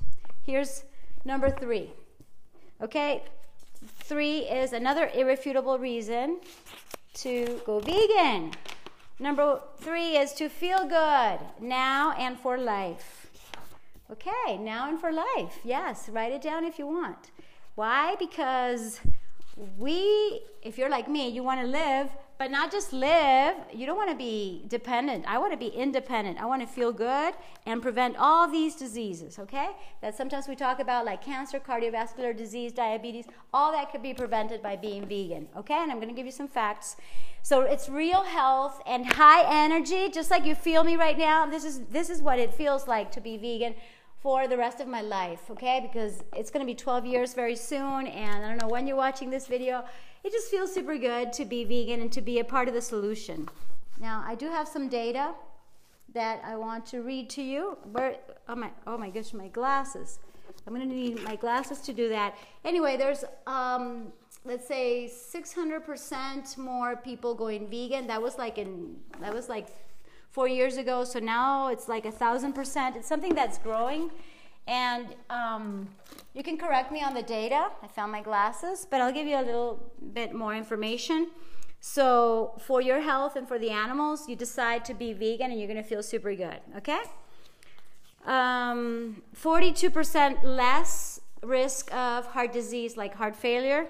Here's 0.45 0.85
number 1.25 1.51
three. 1.51 1.91
Okay, 2.81 3.23
Three 3.85 4.39
is 4.41 4.73
another 4.73 5.11
irrefutable 5.15 5.79
reason 5.79 6.41
to 7.15 7.61
go 7.65 7.81
vegan. 7.81 8.53
Number 9.19 9.61
three 9.79 10.17
is 10.17 10.33
to 10.35 10.49
feel 10.49 10.87
good 10.87 11.39
now 11.61 12.13
and 12.13 12.39
for 12.39 12.57
life. 12.59 13.28
Okay, 14.11 14.57
now 14.59 14.89
and 14.89 14.99
for 14.99 15.13
life. 15.13 15.61
Yes, 15.65 16.09
write 16.09 16.33
it 16.33 16.41
down 16.41 16.65
if 16.65 16.79
you 16.79 16.87
want. 16.87 17.31
Why? 17.75 18.17
Because 18.19 19.01
we, 19.77 20.41
if 20.63 20.79
you're 20.79 20.89
like 20.89 21.09
me, 21.09 21.29
you 21.29 21.43
want 21.43 21.61
to 21.61 21.67
live 21.67 22.11
but 22.39 22.53
not 22.53 22.71
just 22.71 22.93
live. 22.93 23.57
You 23.75 23.85
don't 23.85 23.97
want 23.97 24.11
to 24.11 24.17
be 24.17 24.65
dependent. 24.69 25.25
I 25.27 25.39
want 25.39 25.53
to 25.53 25.59
be 25.59 25.67
independent. 25.67 26.41
I 26.41 26.47
want 26.47 26.63
to 26.63 26.69
feel 26.69 26.93
good 26.93 27.35
and 27.67 27.83
prevent 27.83 28.17
all 28.17 28.49
these 28.49 28.77
diseases, 28.77 29.41
okay? 29.41 29.71
That 30.01 30.17
sometimes 30.17 30.47
we 30.47 30.55
talk 30.55 30.79
about 30.79 31.05
like 31.05 31.23
cancer, 31.23 31.59
cardiovascular 31.59 32.37
disease, 32.37 32.73
diabetes, 32.73 33.27
all 33.53 33.73
that 33.73 33.91
could 33.91 34.03
be 34.03 34.15
prevented 34.15 34.63
by 34.63 34.77
being 34.77 35.05
vegan, 35.07 35.49
okay? 35.57 35.83
And 35.83 35.91
I'm 35.91 35.99
going 35.99 36.09
to 36.09 36.15
give 36.15 36.27
you 36.27 36.33
some 36.33 36.47
facts. 36.49 36.97
So 37.43 37.63
it's 37.63 37.89
real 37.89 38.23
health 38.23 38.81
and 38.87 39.05
high 39.05 39.65
energy, 39.65 40.09
just 40.09 40.31
like 40.31 40.45
you 40.45 40.55
feel 40.55 40.85
me 40.85 40.95
right 40.97 41.19
now. 41.19 41.45
This 41.47 41.65
is 41.65 41.81
this 41.87 42.11
is 42.11 42.21
what 42.21 42.39
it 42.39 42.53
feels 42.55 42.87
like 42.87 43.11
to 43.13 43.21
be 43.21 43.37
vegan 43.37 43.75
for 44.21 44.49
the 44.49 44.57
rest 44.57 44.81
of 44.81 44.89
my 44.89 45.01
life, 45.01 45.51
okay? 45.51 45.81
Because 45.81 46.23
it's 46.37 46.51
to 46.51 46.67
be 46.67 46.75
12 46.75 47.07
years 47.07 47.35
very 47.35 47.57
soon 47.57 48.07
and 48.07 48.45
I 48.45 48.49
don't 48.49 48.61
know 48.61 48.69
when 48.69 48.87
you're 48.87 48.97
watching 48.97 49.31
this 49.31 49.47
video 49.47 49.85
it 50.25 50.33
just 50.33 50.51
feels 50.51 50.73
super 50.73 50.99
good 50.99 51.33
to 51.35 51.45
be 51.45 51.65
vegan 51.65 52.01
and 52.01 52.13
to 52.13 52.21
be 52.21 52.41
a 52.41 52.45
part 52.45 52.69
of 52.69 52.75
the 52.75 52.83
solution. 52.83 53.49
Now, 54.01 54.23
I 54.27 54.35
do 54.35 54.47
have 54.47 54.69
some 54.69 54.89
data 54.89 55.35
that 56.15 56.43
I 56.45 56.57
want 56.57 56.87
to 56.87 57.03
read 57.03 57.31
to 57.31 57.43
you. 57.43 57.79
Where, 57.93 58.17
oh 58.49 58.55
my, 58.55 58.71
oh 58.87 58.99
my 58.99 59.11
gosh, 59.11 59.33
my 59.33 59.49
glasses. 59.49 60.19
I'm 60.67 60.75
to 60.75 60.87
need 60.87 61.23
my 61.23 61.37
glasses 61.37 61.81
to 61.81 61.93
do 61.93 62.09
that. 62.11 62.37
Anyway, 62.65 62.97
there's, 62.97 63.25
um, 63.47 64.13
let's 64.45 64.67
say, 64.67 65.11
600% 65.11 66.59
more 66.59 66.97
people 66.97 67.35
going 67.35 67.69
vegan. 67.69 68.07
That 68.07 68.21
was 68.21 68.39
like 68.39 68.59
in, 68.59 68.97
that 69.21 69.33
was 69.33 69.49
like 69.49 69.69
four 70.39 70.47
years 70.47 70.77
ago. 70.77 71.03
So 71.03 71.19
now 71.19 71.67
it's 71.67 71.89
like 71.89 72.05
a 72.05 72.13
thousand 72.13 72.53
percent. 72.53 72.95
It's 72.95 73.09
something 73.09 73.35
that's 73.35 73.59
growing. 73.59 74.09
And 74.69 75.07
um, 75.31 75.89
you 76.33 76.45
can 76.45 76.57
correct 76.57 76.93
me 76.93 77.03
on 77.03 77.13
the 77.13 77.25
data. 77.25 77.63
I 77.83 77.89
found 77.89 78.13
my 78.13 78.23
glasses, 78.23 78.87
but 78.89 79.01
I'll 79.01 79.17
give 79.21 79.27
you 79.27 79.35
a 79.45 79.47
little 79.51 79.73
bit 80.13 80.33
more 80.43 80.55
information. 80.55 81.31
So, 81.81 82.53
for 82.67 82.81
your 82.81 83.01
health 83.01 83.35
and 83.35 83.49
for 83.49 83.59
the 83.59 83.71
animals, 83.71 84.29
you 84.29 84.37
decide 84.37 84.85
to 84.85 84.95
be 84.95 85.13
vegan 85.13 85.51
and 85.51 85.59
you're 85.59 85.73
going 85.75 85.83
to 85.85 85.91
feel 85.95 86.05
super 86.05 86.33
good, 86.33 86.61
okay? 86.77 87.03
Um, 88.25 89.23
42% 89.35 90.45
less 90.45 91.21
risk 91.43 91.93
of 91.93 92.27
heart 92.27 92.53
disease 92.53 92.97
like 92.97 93.13
heart 93.17 93.35
failure. 93.35 93.89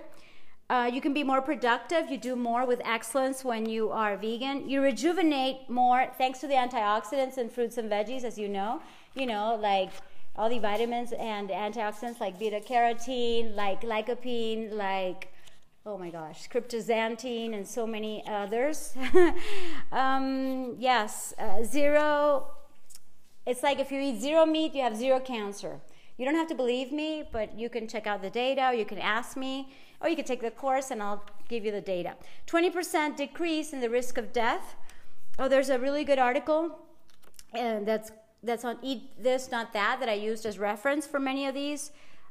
Uh, 0.70 0.90
you 0.92 1.00
can 1.00 1.14
be 1.14 1.24
more 1.24 1.40
productive. 1.40 2.10
You 2.10 2.18
do 2.18 2.36
more 2.36 2.66
with 2.66 2.82
excellence 2.84 3.42
when 3.42 3.66
you 3.66 3.90
are 3.90 4.16
vegan. 4.18 4.68
You 4.68 4.82
rejuvenate 4.82 5.70
more 5.70 6.12
thanks 6.18 6.40
to 6.40 6.46
the 6.46 6.54
antioxidants 6.54 7.38
in 7.38 7.48
fruits 7.48 7.78
and 7.78 7.90
veggies, 7.90 8.22
as 8.22 8.38
you 8.38 8.48
know. 8.48 8.82
You 9.14 9.26
know, 9.26 9.58
like 9.60 9.90
all 10.36 10.50
the 10.50 10.58
vitamins 10.58 11.12
and 11.12 11.48
antioxidants 11.48 12.20
like 12.20 12.38
beta 12.38 12.60
carotene, 12.60 13.56
like 13.56 13.80
lycopene, 13.80 14.72
like 14.72 15.32
oh 15.86 15.96
my 15.96 16.10
gosh, 16.10 16.50
cryptoxanthine, 16.50 17.54
and 17.54 17.66
so 17.66 17.86
many 17.86 18.22
others. 18.26 18.94
um, 19.92 20.76
yes, 20.78 21.32
uh, 21.38 21.62
zero. 21.64 22.46
It's 23.46 23.62
like 23.62 23.78
if 23.78 23.90
you 23.90 23.98
eat 23.98 24.20
zero 24.20 24.44
meat, 24.44 24.74
you 24.74 24.82
have 24.82 24.94
zero 24.94 25.18
cancer. 25.18 25.80
You 26.18 26.26
don't 26.26 26.34
have 26.34 26.48
to 26.48 26.54
believe 26.54 26.92
me, 26.92 27.24
but 27.32 27.58
you 27.58 27.70
can 27.70 27.88
check 27.88 28.06
out 28.06 28.20
the 28.20 28.28
data, 28.28 28.76
you 28.76 28.84
can 28.84 28.98
ask 28.98 29.36
me, 29.36 29.72
or 30.00 30.08
you 30.08 30.16
can 30.16 30.24
take 30.24 30.40
the 30.40 30.50
course 30.50 30.90
and 30.90 31.02
I'll 31.02 31.24
give 31.48 31.64
you 31.64 31.72
the 31.72 31.80
data. 31.80 32.14
20% 32.46 33.16
decrease 33.16 33.72
in 33.72 33.80
the 33.80 33.90
risk 33.90 34.18
of 34.18 34.32
death. 34.32 34.76
Oh, 35.38 35.48
there's 35.48 35.70
a 35.70 35.78
really 35.78 36.04
good 36.04 36.18
article 36.18 36.78
and 37.54 37.86
that's 37.86 38.12
that's 38.42 38.64
on 38.64 38.78
eat 38.82 39.20
this 39.20 39.50
not 39.50 39.72
that 39.72 39.98
that 39.98 40.08
i 40.08 40.12
used 40.12 40.46
as 40.46 40.58
reference 40.58 41.06
for 41.06 41.18
many 41.18 41.46
of 41.46 41.54
these 41.54 41.90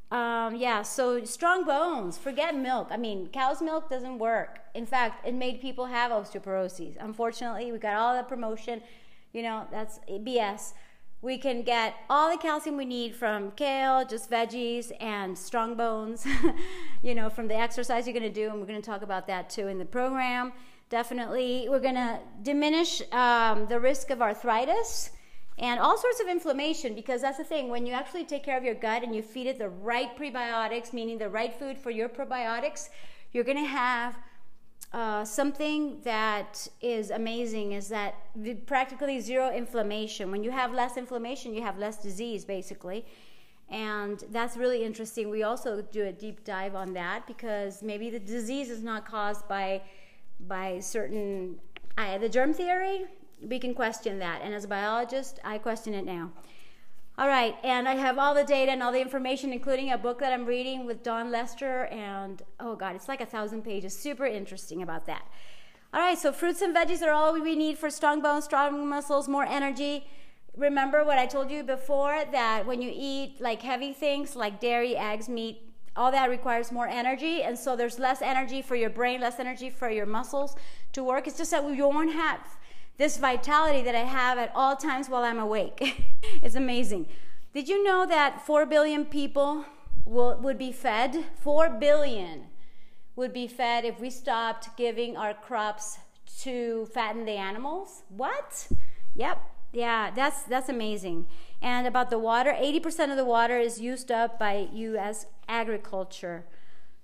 Um, 0.10 0.56
yeah, 0.56 0.84
so 0.84 1.24
strong 1.26 1.66
bones. 1.66 2.18
Forget 2.18 2.56
milk. 2.56 2.88
I 2.92 2.98
mean, 2.98 3.28
cow's 3.28 3.62
milk 3.62 3.90
doesn't 3.90 4.20
work. 4.20 4.60
In 4.74 4.86
fact, 4.86 5.28
it 5.28 5.34
made 5.34 5.60
people 5.60 5.88
have 5.88 6.12
osteoporosis. 6.12 6.96
Unfortunately, 7.00 7.72
we 7.74 7.78
got 7.78 7.96
all 7.98 8.16
the 8.16 8.24
promotion. 8.24 8.82
You 9.34 9.42
know, 9.44 9.68
that's 9.70 10.00
BS. 10.10 10.74
We 11.28 11.38
can 11.38 11.62
get 11.62 11.94
all 12.10 12.32
the 12.32 12.38
calcium 12.38 12.78
we 12.78 12.86
need 12.86 13.14
from 13.14 13.52
kale, 13.52 14.06
just 14.06 14.32
veggies, 14.32 14.94
and 15.02 15.38
strong 15.38 15.76
bones, 15.76 16.26
you 17.04 17.14
know, 17.16 17.30
from 17.30 17.50
the 17.50 17.54
exercise 17.54 18.08
you're 18.08 18.18
going 18.18 18.24
to 18.24 18.30
do. 18.30 18.50
And 18.50 18.62
we're 18.62 18.66
going 18.66 18.82
to 18.82 18.90
talk 18.90 19.02
about 19.02 19.28
that 19.28 19.50
too 19.50 19.68
in 19.68 19.78
the 19.78 19.84
program. 19.84 20.54
Definitely, 20.90 21.68
we're 21.70 21.82
going 21.82 21.96
to 21.96 22.22
diminish 22.44 23.02
um, 23.12 23.68
the 23.68 23.78
risk 23.78 24.10
of 24.10 24.22
arthritis 24.22 25.12
and 25.58 25.82
all 25.82 25.98
sorts 25.98 26.22
of 26.22 26.30
inflammation 26.30 26.96
because 26.96 27.24
that's 27.24 27.40
the 27.40 27.44
thing 27.44 27.68
when 27.68 27.86
you 27.86 27.92
actually 27.92 28.24
take 28.24 28.46
care 28.46 28.58
of 28.58 28.64
your 28.64 28.76
gut 28.76 29.04
and 29.04 29.14
you 29.14 29.22
feed 29.22 29.48
it 29.48 29.58
the 29.58 29.68
right 29.68 30.18
prebiotics 30.18 30.94
meaning 30.94 31.18
the 31.18 31.28
right 31.28 31.54
food 31.54 31.78
for 31.78 31.92
your 31.92 32.08
probiotics 32.08 32.88
you're 33.34 33.44
going 33.44 33.58
to 33.58 33.70
have 33.70 34.16
uh, 34.94 35.24
something 35.26 36.00
that 36.04 36.68
is 36.82 37.12
amazing 37.12 37.74
is 37.74 37.90
that 37.90 38.16
practically 38.66 39.20
zero 39.20 39.52
inflammation 39.52 40.32
when 40.32 40.44
you 40.44 40.52
have 40.52 40.74
less 40.74 40.98
inflammation 40.98 41.54
you 41.54 41.62
have 41.62 41.78
less 41.78 41.98
disease 41.98 42.46
basically 42.46 43.06
and 43.70 44.24
that's 44.32 44.56
really 44.56 44.84
interesting 44.84 45.30
we 45.30 45.44
also 45.44 45.82
do 45.82 46.06
a 46.06 46.12
deep 46.12 46.44
dive 46.46 46.74
on 46.74 46.94
that 46.94 47.28
because 47.28 47.84
maybe 47.84 48.10
the 48.10 48.20
disease 48.20 48.70
is 48.70 48.82
not 48.82 49.06
caused 49.06 49.46
by 49.48 49.82
by 50.48 50.80
certain 50.80 51.60
uh, 51.98 52.18
the 52.18 52.30
germ 52.30 52.54
theory 52.54 53.06
we 53.42 53.60
can 53.60 53.74
question 53.74 54.20
that. 54.20 54.42
And 54.44 54.54
as 54.54 54.66
a 54.66 54.68
biologist, 54.68 55.40
I 55.44 55.58
question 55.58 55.94
it 55.94 56.06
now. 56.06 56.32
All 57.20 57.28
right, 57.28 57.56
and 57.64 57.90
I 57.90 57.96
have 57.96 58.20
all 58.20 58.36
the 58.36 58.44
data 58.44 58.72
and 58.72 58.84
all 58.84 58.92
the 58.92 59.02
information, 59.02 59.52
including 59.52 59.92
a 59.92 59.98
book 59.98 60.20
that 60.20 60.32
I'm 60.32 60.46
reading 60.46 60.86
with 60.86 61.02
Dawn 61.02 61.32
Lester. 61.32 61.86
And 61.86 62.44
oh 62.60 62.76
God, 62.76 62.96
it's 62.96 63.08
like 63.08 63.22
a 63.22 63.26
thousand 63.26 63.64
pages. 63.64 63.98
Super 63.98 64.28
interesting 64.28 64.84
about 64.84 65.08
that. 65.08 65.24
All 65.96 66.00
right, 66.00 66.16
so 66.16 66.32
fruits 66.32 66.62
and 66.62 66.76
veggies 66.76 67.02
are 67.02 67.10
all 67.10 67.34
we 67.34 67.56
need 67.56 67.80
for 67.80 67.90
strong 67.90 68.22
bones, 68.22 68.46
strong 68.46 68.88
muscles, 68.88 69.28
more 69.28 69.46
energy. 69.46 70.06
Remember 70.56 71.04
what 71.04 71.18
I 71.18 71.26
told 71.26 71.50
you 71.50 71.64
before 71.64 72.24
that 72.32 72.68
when 72.68 72.84
you 72.84 72.92
eat 72.94 73.42
like 73.42 73.64
heavy 73.64 73.94
things 73.94 74.36
like 74.36 74.60
dairy, 74.60 74.96
eggs, 74.96 75.28
meat, 75.28 75.74
all 75.96 76.12
that 76.12 76.30
requires 76.30 76.72
more 76.72 76.88
energy. 76.88 77.42
And 77.42 77.58
so 77.58 77.76
there's 77.76 77.98
less 77.98 78.22
energy 78.22 78.62
for 78.62 78.76
your 78.76 78.92
brain, 78.92 79.22
less 79.22 79.40
energy 79.40 79.72
for 79.72 79.90
your 79.90 80.06
muscles 80.06 80.56
to 80.94 81.04
work. 81.04 81.28
It's 81.28 81.40
just 81.40 81.50
that 81.50 81.66
we 81.66 81.82
won't 81.82 82.14
have 82.14 82.42
this 82.98 83.18
vitality 83.18 83.82
that 83.84 83.96
I 83.96 84.04
have 84.04 84.38
at 84.38 84.52
all 84.56 84.76
times 84.76 85.10
while 85.10 85.24
I'm 85.24 85.40
awake. 85.40 86.06
it's 86.42 86.56
amazing. 86.56 87.08
Did 87.54 87.70
you 87.70 87.84
know 87.84 88.06
that 88.06 88.46
4 88.46 88.66
billion 88.66 89.06
people 89.06 89.66
will, 90.06 90.38
would 90.42 90.58
be 90.58 90.72
fed? 90.72 91.26
4 91.42 91.70
billion 91.70 92.46
would 93.16 93.34
be 93.34 93.48
fed 93.48 93.86
if 93.86 94.00
we 94.00 94.10
stopped 94.10 94.76
giving 94.78 95.18
our 95.18 95.34
crops 95.34 95.98
to 96.42 96.88
fatten 96.94 97.26
the 97.26 97.34
animals? 97.34 98.04
What? 98.10 98.68
Yep. 99.16 99.42
Yeah, 99.74 100.12
that's 100.12 100.44
that's 100.44 100.70
amazing. 100.70 101.28
And 101.62 101.88
about 101.88 102.10
the 102.10 102.20
water, 102.20 102.52
80% 102.52 103.12
of 103.12 103.18
the 103.18 103.26
water 103.26 103.58
is 103.58 103.82
used 103.82 104.12
up 104.12 104.40
by 104.40 104.70
US 104.74 105.26
agriculture. 105.48 106.46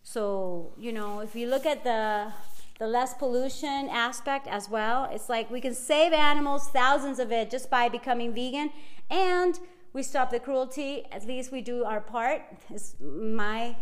So, 0.01 0.73
you 0.77 0.91
know, 0.91 1.19
if 1.19 1.36
you 1.36 1.47
look 1.47 1.65
at 1.65 1.84
the 1.84 2.32
the 2.79 2.88
less 2.88 3.13
pollution 3.13 3.89
aspect 3.89 4.47
as 4.47 4.69
well. 4.69 5.07
It's 5.12 5.29
like 5.29 5.49
we 5.51 5.62
can 5.62 5.73
save 5.73 6.13
animals, 6.13 6.69
thousands 6.69 7.19
of 7.19 7.31
it, 7.31 7.49
just 7.49 7.69
by 7.69 7.89
becoming 7.89 8.33
vegan, 8.33 8.71
and 9.09 9.59
we 9.93 10.03
stop 10.03 10.31
the 10.31 10.39
cruelty. 10.39 11.05
At 11.12 11.25
least 11.27 11.51
we 11.51 11.62
do 11.62 11.83
our 11.83 12.01
part. 12.01 12.41
It's 12.69 12.95
my, 12.99 13.75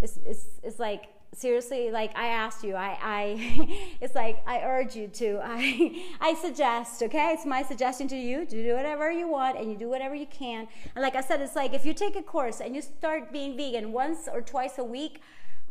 it's, 0.00 0.18
it's, 0.24 0.46
it's 0.62 0.78
like 0.78 1.08
seriously 1.34 1.90
like 1.90 2.14
i 2.14 2.26
asked 2.26 2.62
you 2.62 2.74
i 2.74 2.98
i 3.00 3.96
it's 4.02 4.14
like 4.14 4.42
i 4.46 4.60
urge 4.60 4.94
you 4.94 5.08
to 5.08 5.40
i 5.44 6.04
i 6.20 6.34
suggest 6.34 7.02
okay 7.02 7.32
it's 7.32 7.46
my 7.46 7.62
suggestion 7.62 8.06
to 8.06 8.16
you 8.16 8.44
to 8.44 8.62
do 8.62 8.74
whatever 8.74 9.10
you 9.10 9.26
want 9.26 9.58
and 9.58 9.70
you 9.70 9.76
do 9.78 9.88
whatever 9.88 10.14
you 10.14 10.26
can 10.26 10.68
and 10.94 11.02
like 11.02 11.16
i 11.16 11.22
said 11.22 11.40
it's 11.40 11.56
like 11.56 11.72
if 11.72 11.86
you 11.86 11.94
take 11.94 12.16
a 12.16 12.22
course 12.22 12.60
and 12.60 12.76
you 12.76 12.82
start 12.82 13.32
being 13.32 13.56
vegan 13.56 13.92
once 13.92 14.28
or 14.30 14.42
twice 14.42 14.76
a 14.76 14.84
week 14.84 15.22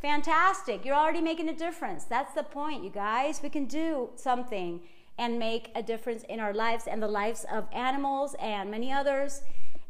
Fantastic. 0.02 0.84
You're 0.84 0.96
already 0.96 1.22
making 1.22 1.48
a 1.48 1.54
difference. 1.54 2.06
That's 2.06 2.34
the 2.34 2.44
point, 2.44 2.84
you 2.84 2.90
guys. 2.90 3.42
We 3.44 3.50
can 3.50 3.66
do 3.66 4.10
something 4.16 4.82
and 5.18 5.38
make 5.38 5.70
a 5.76 5.84
difference 5.84 6.24
in 6.24 6.40
our 6.40 6.54
lives 6.54 6.88
and 6.88 7.04
the 7.04 7.08
lives 7.08 7.46
of 7.52 7.68
animals 7.72 8.36
and 8.40 8.72
many 8.72 8.92
others. 8.92 9.44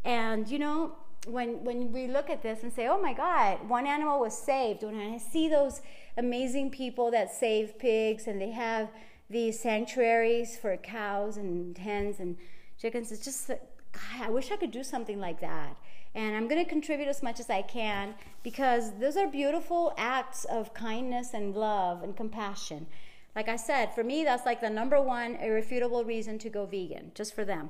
And 0.04 0.50
you 0.50 0.60
know, 0.60 0.95
when 1.28 1.63
when 1.63 1.93
we 1.93 2.08
look 2.08 2.30
at 2.30 2.43
this 2.43 2.63
and 2.63 2.74
say, 2.74 2.88
"Oh 2.88 3.02
my 3.02 3.13
God, 3.13 3.69
one 3.69 3.88
animal 3.88 4.19
was 4.19 4.38
saved," 4.38 4.84
when 4.84 5.00
I 5.00 5.17
see 5.17 5.47
those 5.47 5.82
amazing 6.17 6.71
people 6.71 7.10
that 7.12 7.32
save 7.32 7.80
pigs 7.80 8.28
and 8.28 8.41
they 8.41 8.52
have 8.52 8.89
these 9.30 9.60
sanctuaries 9.62 10.58
for 10.58 10.76
cows 10.76 11.38
and 11.38 11.78
hens 11.78 12.19
and 12.19 12.38
chickens, 12.78 13.13
it's 13.13 13.24
just, 13.24 13.47
God, 13.47 14.21
I 14.21 14.30
wish 14.30 14.52
I 14.52 14.58
could 14.58 14.71
do 14.71 14.84
something 14.84 15.19
like 15.21 15.39
that. 15.39 15.78
And 16.13 16.36
I'm 16.36 16.47
going 16.47 16.63
to 16.63 16.69
contribute 16.69 17.08
as 17.08 17.24
much 17.24 17.39
as 17.39 17.50
I 17.50 17.62
can 17.62 18.15
because 18.43 18.91
those 19.00 19.15
are 19.15 19.28
beautiful 19.28 19.93
acts 19.97 20.43
of 20.45 20.74
kindness 20.74 21.34
and 21.34 21.56
love 21.56 22.04
and 22.04 22.15
compassion. 22.15 22.88
Like 23.36 23.47
I 23.47 23.56
said, 23.56 23.95
for 23.95 24.04
me, 24.04 24.24
that's 24.24 24.45
like 24.45 24.60
the 24.60 24.69
number 24.69 25.02
one 25.02 25.36
irrefutable 25.36 26.04
reason 26.04 26.38
to 26.39 26.50
go 26.50 26.65
vegan, 26.65 27.12
just 27.15 27.34
for 27.34 27.45
them. 27.45 27.69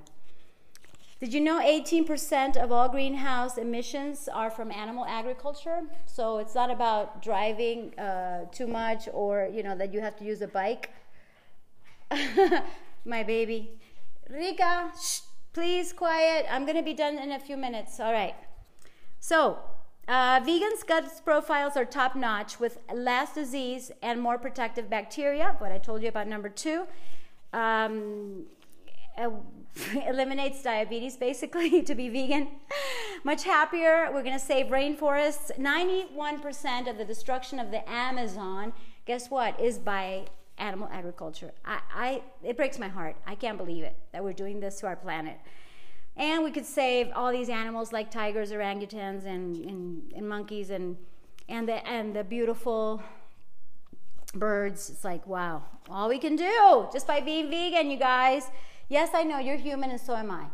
Did 1.19 1.35
you 1.35 1.39
know 1.39 1.61
18% 1.61 2.57
of 2.57 2.71
all 2.71 2.89
greenhouse 2.89 3.59
emissions 3.59 4.27
are 4.27 4.49
from 4.49 4.71
animal 4.71 5.05
agriculture? 5.05 5.83
So 6.07 6.39
it's 6.39 6.55
not 6.55 6.71
about 6.71 7.21
driving 7.21 7.93
uh, 7.99 8.45
too 8.51 8.65
much 8.65 9.07
or, 9.13 9.47
you 9.53 9.61
know, 9.61 9.75
that 9.75 9.93
you 9.93 10.01
have 10.01 10.15
to 10.15 10.23
use 10.23 10.41
a 10.41 10.47
bike. 10.47 10.89
My 13.05 13.21
baby. 13.21 13.69
Rika, 14.31 14.91
shh. 14.99 15.19
Please, 15.53 15.91
quiet. 15.91 16.45
I'm 16.49 16.65
going 16.65 16.77
to 16.77 16.83
be 16.83 16.93
done 16.93 17.17
in 17.17 17.33
a 17.33 17.39
few 17.39 17.57
minutes. 17.57 17.99
All 17.99 18.13
right. 18.13 18.35
So, 19.19 19.59
uh, 20.07 20.39
vegan's 20.45 20.83
gut 20.83 21.11
profiles 21.25 21.75
are 21.75 21.83
top 21.83 22.15
notch 22.15 22.57
with 22.57 22.79
less 22.93 23.35
disease 23.35 23.91
and 24.01 24.21
more 24.21 24.37
protective 24.37 24.89
bacteria. 24.89 25.55
What 25.57 25.73
I 25.73 25.77
told 25.77 26.03
you 26.03 26.07
about 26.07 26.27
number 26.27 26.47
two. 26.47 26.87
Um, 27.51 28.45
eliminates 30.07 30.63
diabetes 30.63 31.17
basically 31.17 31.81
to 31.83 31.95
be 31.95 32.07
vegan. 32.07 32.47
Much 33.25 33.43
happier. 33.43 34.09
We're 34.13 34.23
going 34.23 34.39
to 34.39 34.45
save 34.45 34.67
rainforests. 34.67 35.57
91% 35.59 36.89
of 36.89 36.97
the 36.97 37.05
destruction 37.05 37.59
of 37.59 37.71
the 37.71 37.87
Amazon, 37.89 38.71
guess 39.05 39.29
what, 39.29 39.59
is 39.59 39.77
by 39.77 40.27
animal 40.57 40.89
agriculture. 40.91 41.51
I, 41.65 41.79
I, 41.93 42.21
it 42.43 42.57
breaks 42.57 42.77
my 42.79 42.87
heart. 42.87 43.15
I 43.25 43.35
can't 43.35 43.57
believe 43.57 43.83
it 43.83 43.95
that 44.11 44.23
we're 44.23 44.33
doing 44.33 44.59
this 44.59 44.79
to 44.81 44.87
our 44.87 44.95
planet. 44.95 45.37
And 46.15 46.43
we 46.43 46.51
could 46.51 46.65
save 46.65 47.09
all 47.15 47.31
these 47.31 47.49
animals 47.49 47.93
like 47.93 48.11
tigers, 48.11 48.51
orangutans, 48.51 49.25
and, 49.25 49.55
and, 49.65 50.13
and 50.15 50.27
monkeys, 50.27 50.69
and, 50.69 50.97
and, 51.47 51.67
the, 51.67 51.87
and 51.87 52.15
the 52.15 52.23
beautiful 52.23 53.01
birds. 54.33 54.89
It's 54.89 55.03
like, 55.03 55.25
wow, 55.25 55.63
all 55.89 56.09
we 56.09 56.19
can 56.19 56.35
do 56.35 56.87
just 56.91 57.07
by 57.07 57.21
being 57.21 57.49
vegan, 57.49 57.89
you 57.89 57.97
guys. 57.97 58.47
Yes, 58.89 59.11
I 59.13 59.23
know 59.23 59.39
you're 59.39 59.57
human, 59.57 59.89
and 59.89 59.99
so 59.99 60.15
am 60.15 60.31
I. 60.31 60.47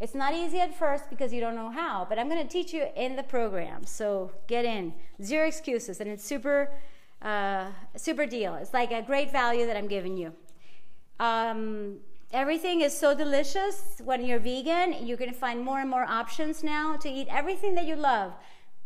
It's 0.00 0.14
not 0.14 0.34
easy 0.34 0.58
at 0.58 0.76
first 0.76 1.08
because 1.08 1.32
you 1.32 1.40
don't 1.40 1.54
know 1.54 1.70
how, 1.70 2.04
but 2.08 2.18
I'm 2.18 2.28
going 2.28 2.42
to 2.42 2.52
teach 2.52 2.74
you 2.74 2.88
in 2.96 3.14
the 3.14 3.22
program. 3.22 3.86
So 3.86 4.32
get 4.48 4.64
in. 4.64 4.92
Zero 5.22 5.46
excuses, 5.46 6.00
and 6.00 6.10
it's 6.10 6.24
super 6.24 6.72
uh, 7.24 7.66
super 7.96 8.26
deal. 8.26 8.54
It's 8.54 8.72
like 8.72 8.92
a 8.92 9.02
great 9.02 9.32
value 9.32 9.66
that 9.66 9.76
I'm 9.76 9.88
giving 9.88 10.16
you. 10.16 10.32
Um, 11.18 11.98
everything 12.32 12.82
is 12.82 12.96
so 12.96 13.14
delicious 13.14 14.00
when 14.04 14.24
you're 14.24 14.38
vegan. 14.38 15.06
You're 15.06 15.16
going 15.16 15.32
to 15.32 15.36
find 15.36 15.64
more 15.64 15.80
and 15.80 15.88
more 15.88 16.04
options 16.04 16.62
now 16.62 16.96
to 16.96 17.08
eat 17.08 17.26
everything 17.30 17.74
that 17.76 17.86
you 17.86 17.96
love 17.96 18.32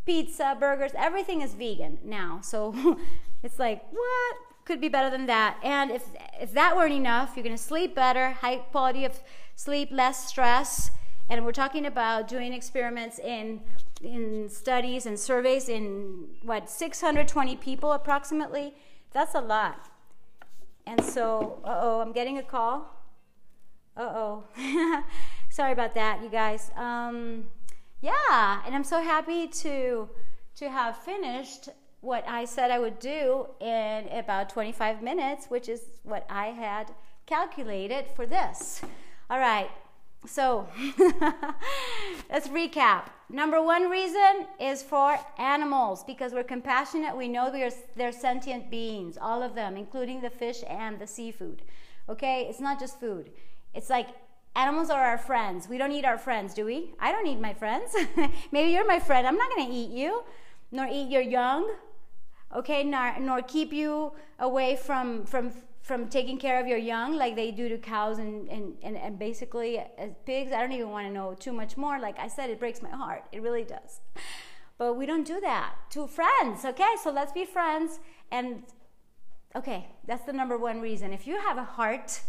pizza, 0.08 0.56
burgers, 0.58 0.92
everything 0.96 1.42
is 1.42 1.52
vegan 1.52 1.98
now. 2.02 2.40
So 2.42 2.74
it's 3.42 3.58
like, 3.58 3.82
what? 3.90 4.36
Could 4.64 4.80
be 4.80 4.88
better 4.88 5.10
than 5.10 5.26
that. 5.26 5.58
And 5.62 5.90
if, 5.90 6.02
if 6.40 6.52
that 6.54 6.74
weren't 6.74 6.94
enough, 6.94 7.32
you're 7.36 7.42
going 7.42 7.56
to 7.56 7.62
sleep 7.62 7.94
better, 7.94 8.30
high 8.30 8.56
quality 8.56 9.04
of 9.04 9.20
sleep, 9.54 9.90
less 9.92 10.26
stress. 10.26 10.90
And 11.28 11.44
we're 11.44 11.52
talking 11.52 11.84
about 11.84 12.26
doing 12.26 12.54
experiments 12.54 13.18
in 13.18 13.60
in 14.02 14.48
studies 14.48 15.06
and 15.06 15.18
surveys 15.18 15.68
in 15.68 16.28
what 16.42 16.70
620 16.70 17.56
people 17.56 17.92
approximately? 17.92 18.74
That's 19.12 19.34
a 19.34 19.40
lot. 19.40 19.88
And 20.86 21.02
so 21.04 21.60
uh-oh 21.64 22.00
i'm 22.00 22.12
getting 22.12 22.38
a 22.38 22.42
call. 22.42 22.94
Uh-oh. 23.96 24.44
Sorry 25.50 25.72
about 25.72 25.94
that 25.94 26.22
you 26.22 26.28
guys. 26.28 26.70
Um, 26.76 27.46
yeah 28.00 28.62
and 28.64 28.74
i'm 28.74 28.84
so 28.84 29.02
happy 29.02 29.48
to 29.48 30.08
to 30.54 30.70
have 30.70 30.96
finished 30.98 31.68
what 32.00 32.24
i 32.28 32.44
said 32.44 32.70
i 32.70 32.78
would 32.78 32.98
do 33.00 33.46
in 33.60 34.08
about 34.12 34.48
25 34.48 35.02
minutes 35.02 35.46
which 35.46 35.68
is 35.68 35.82
what 36.04 36.24
i 36.30 36.46
had 36.46 36.92
calculated 37.26 38.06
for 38.14 38.24
this. 38.24 38.80
All 39.28 39.38
right 39.38 39.70
So 40.26 40.68
let's 42.30 42.48
recap. 42.48 43.04
Number 43.30 43.62
one 43.62 43.88
reason 43.88 44.46
is 44.60 44.82
for 44.82 45.18
animals 45.38 46.02
because 46.04 46.32
we're 46.32 46.44
compassionate. 46.44 47.16
We 47.16 47.28
know 47.28 47.50
we 47.50 47.62
are, 47.62 47.70
they're 47.96 48.12
sentient 48.12 48.70
beings, 48.70 49.18
all 49.20 49.42
of 49.42 49.54
them, 49.54 49.76
including 49.76 50.20
the 50.20 50.30
fish 50.30 50.62
and 50.68 50.98
the 50.98 51.06
seafood. 51.06 51.62
Okay? 52.08 52.46
It's 52.48 52.60
not 52.60 52.80
just 52.80 52.98
food. 52.98 53.30
It's 53.74 53.90
like 53.90 54.08
animals 54.56 54.90
are 54.90 55.02
our 55.02 55.18
friends. 55.18 55.68
We 55.68 55.78
don't 55.78 55.92
eat 55.92 56.04
our 56.04 56.18
friends, 56.18 56.54
do 56.54 56.64
we? 56.64 56.94
I 56.98 57.12
don't 57.12 57.26
eat 57.26 57.40
my 57.40 57.54
friends. 57.54 57.94
Maybe 58.52 58.70
you're 58.70 58.86
my 58.86 58.98
friend. 58.98 59.26
I'm 59.26 59.36
not 59.36 59.50
going 59.50 59.68
to 59.68 59.74
eat 59.74 59.90
you, 59.90 60.24
nor 60.72 60.86
eat 60.90 61.10
your 61.10 61.22
young. 61.22 61.70
Okay? 62.54 62.82
Nor, 62.82 63.20
nor 63.20 63.42
keep 63.42 63.72
you 63.72 64.12
away 64.38 64.76
from, 64.76 65.24
from 65.26 65.52
from 65.88 66.06
taking 66.06 66.36
care 66.36 66.60
of 66.60 66.66
your 66.66 66.76
young 66.76 67.16
like 67.16 67.34
they 67.34 67.50
do 67.50 67.66
to 67.66 67.78
cows 67.78 68.18
and, 68.18 68.46
and, 68.50 68.74
and, 68.82 68.94
and 68.94 69.18
basically 69.18 69.78
as 69.78 70.10
pigs. 70.26 70.52
I 70.52 70.60
don't 70.60 70.72
even 70.72 70.90
want 70.90 71.06
to 71.06 71.12
know 71.12 71.32
too 71.32 71.50
much 71.50 71.78
more. 71.78 71.98
Like 71.98 72.18
I 72.18 72.28
said, 72.28 72.50
it 72.50 72.60
breaks 72.60 72.82
my 72.82 72.90
heart. 72.90 73.24
It 73.32 73.40
really 73.40 73.64
does. 73.64 74.00
But 74.76 74.98
we 74.98 75.06
don't 75.06 75.26
do 75.26 75.40
that 75.40 75.76
to 75.92 76.06
friends, 76.06 76.66
okay? 76.66 76.94
So 77.02 77.10
let's 77.10 77.32
be 77.32 77.46
friends. 77.46 78.00
And 78.30 78.64
okay, 79.56 79.88
that's 80.06 80.26
the 80.26 80.32
number 80.34 80.58
one 80.58 80.82
reason. 80.82 81.14
If 81.14 81.26
you 81.26 81.40
have 81.40 81.56
a 81.56 81.64
heart, 81.64 82.20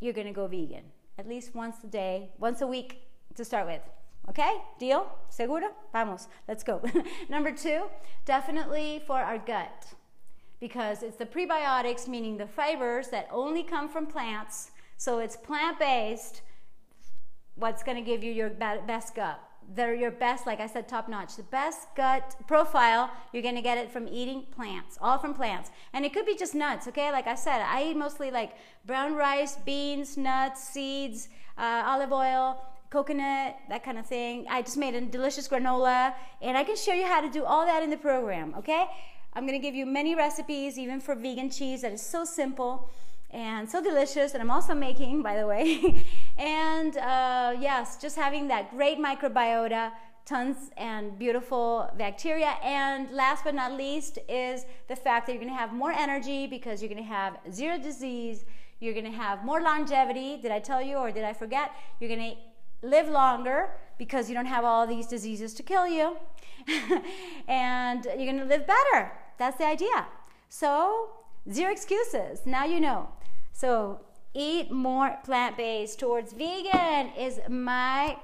you're 0.00 0.14
going 0.14 0.26
to 0.26 0.32
go 0.32 0.46
vegan 0.46 0.84
at 1.18 1.28
least 1.28 1.54
once 1.54 1.76
a 1.84 1.88
day, 1.88 2.30
once 2.38 2.62
a 2.62 2.66
week 2.66 3.02
to 3.34 3.44
start 3.44 3.66
with. 3.66 3.82
Okay? 4.30 4.62
Deal? 4.78 5.12
Seguro? 5.28 5.72
Vamos. 5.92 6.26
Let's 6.48 6.64
go. 6.64 6.80
number 7.28 7.52
two, 7.52 7.82
definitely 8.24 9.02
for 9.06 9.18
our 9.18 9.36
gut 9.36 9.92
because 10.62 11.02
it's 11.02 11.16
the 11.16 11.26
prebiotics, 11.26 12.06
meaning 12.06 12.36
the 12.36 12.46
fibers 12.46 13.08
that 13.08 13.26
only 13.32 13.64
come 13.64 13.88
from 13.88 14.06
plants. 14.06 14.70
So 14.96 15.18
it's 15.18 15.36
plant 15.36 15.80
based. 15.80 16.42
What's 17.56 17.82
going 17.82 17.96
to 17.96 18.02
give 18.02 18.22
you 18.22 18.30
your 18.30 18.48
best 18.48 19.16
gut? 19.16 19.40
They're 19.74 19.96
your 19.96 20.12
best, 20.12 20.46
like 20.46 20.60
I 20.60 20.68
said, 20.68 20.86
top 20.86 21.08
notch. 21.08 21.34
The 21.34 21.42
best 21.42 21.88
gut 21.96 22.36
profile, 22.46 23.10
you're 23.32 23.42
going 23.42 23.56
to 23.56 23.60
get 23.60 23.76
it 23.76 23.90
from 23.90 24.06
eating 24.06 24.46
plants, 24.52 24.98
all 25.00 25.18
from 25.18 25.34
plants. 25.34 25.72
And 25.94 26.04
it 26.04 26.12
could 26.12 26.26
be 26.26 26.36
just 26.36 26.54
nuts, 26.54 26.86
okay? 26.86 27.10
Like 27.10 27.26
I 27.26 27.34
said, 27.34 27.60
I 27.60 27.90
eat 27.90 27.96
mostly 27.96 28.30
like 28.30 28.52
brown 28.86 29.16
rice, 29.16 29.56
beans, 29.56 30.16
nuts, 30.16 30.62
seeds, 30.62 31.28
uh, 31.58 31.82
olive 31.86 32.12
oil, 32.12 32.62
coconut, 32.90 33.56
that 33.68 33.82
kind 33.82 33.98
of 33.98 34.06
thing. 34.06 34.46
I 34.48 34.62
just 34.62 34.76
made 34.76 34.94
a 34.94 35.00
delicious 35.00 35.48
granola, 35.48 36.14
and 36.40 36.56
I 36.56 36.62
can 36.62 36.76
show 36.76 36.92
you 36.92 37.06
how 37.06 37.20
to 37.20 37.30
do 37.30 37.42
all 37.42 37.66
that 37.66 37.82
in 37.82 37.90
the 37.90 37.96
program, 37.96 38.54
okay? 38.58 38.86
I'm 39.34 39.46
going 39.46 39.58
to 39.58 39.62
give 39.62 39.74
you 39.74 39.86
many 39.86 40.14
recipes, 40.14 40.78
even 40.78 41.00
for 41.00 41.14
vegan 41.14 41.48
cheese, 41.48 41.80
that 41.82 41.92
is 41.92 42.02
so 42.02 42.24
simple 42.24 42.90
and 43.30 43.68
so 43.68 43.82
delicious. 43.82 44.34
And 44.34 44.42
I'm 44.42 44.50
also 44.50 44.74
making, 44.74 45.22
by 45.22 45.38
the 45.38 45.46
way. 45.46 46.04
and 46.36 46.94
uh, 46.98 47.54
yes, 47.58 47.96
just 47.96 48.16
having 48.16 48.48
that 48.48 48.70
great 48.70 48.98
microbiota, 48.98 49.92
tons 50.26 50.70
and 50.76 51.18
beautiful 51.18 51.90
bacteria. 51.96 52.56
And 52.62 53.10
last 53.10 53.44
but 53.44 53.54
not 53.54 53.72
least 53.72 54.18
is 54.28 54.66
the 54.88 54.96
fact 54.96 55.26
that 55.26 55.32
you're 55.32 55.42
going 55.42 55.54
to 55.54 55.58
have 55.58 55.72
more 55.72 55.92
energy 55.92 56.46
because 56.46 56.82
you're 56.82 56.90
going 56.90 57.02
to 57.02 57.08
have 57.08 57.38
zero 57.50 57.78
disease. 57.78 58.44
You're 58.80 58.92
going 58.92 59.10
to 59.10 59.18
have 59.18 59.46
more 59.46 59.62
longevity. 59.62 60.36
Did 60.36 60.52
I 60.52 60.58
tell 60.58 60.82
you 60.82 60.96
or 60.96 61.10
did 61.10 61.24
I 61.24 61.32
forget? 61.32 61.70
You're 62.00 62.14
going 62.14 62.36
to 62.36 62.86
live 62.86 63.08
longer 63.08 63.70
because 63.96 64.28
you 64.28 64.34
don't 64.34 64.46
have 64.46 64.64
all 64.64 64.86
these 64.86 65.06
diseases 65.06 65.54
to 65.54 65.62
kill 65.62 65.88
you. 65.88 66.18
and 67.48 68.04
you're 68.04 68.30
going 68.30 68.38
to 68.38 68.44
live 68.44 68.66
better 68.66 69.10
that's 69.42 69.58
the 69.58 69.66
idea. 69.66 70.06
So, 70.48 71.10
zero 71.50 71.72
excuses. 71.72 72.46
Now 72.46 72.64
you 72.64 72.80
know. 72.80 73.08
So, 73.52 74.00
eat 74.34 74.70
more 74.70 75.18
plant 75.24 75.56
based 75.56 75.98
towards 75.98 76.32
vegan 76.32 77.10
is 77.18 77.40
my 77.48 78.16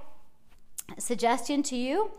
suggestion 0.98 1.62
to 1.64 1.76
you. 1.76 2.10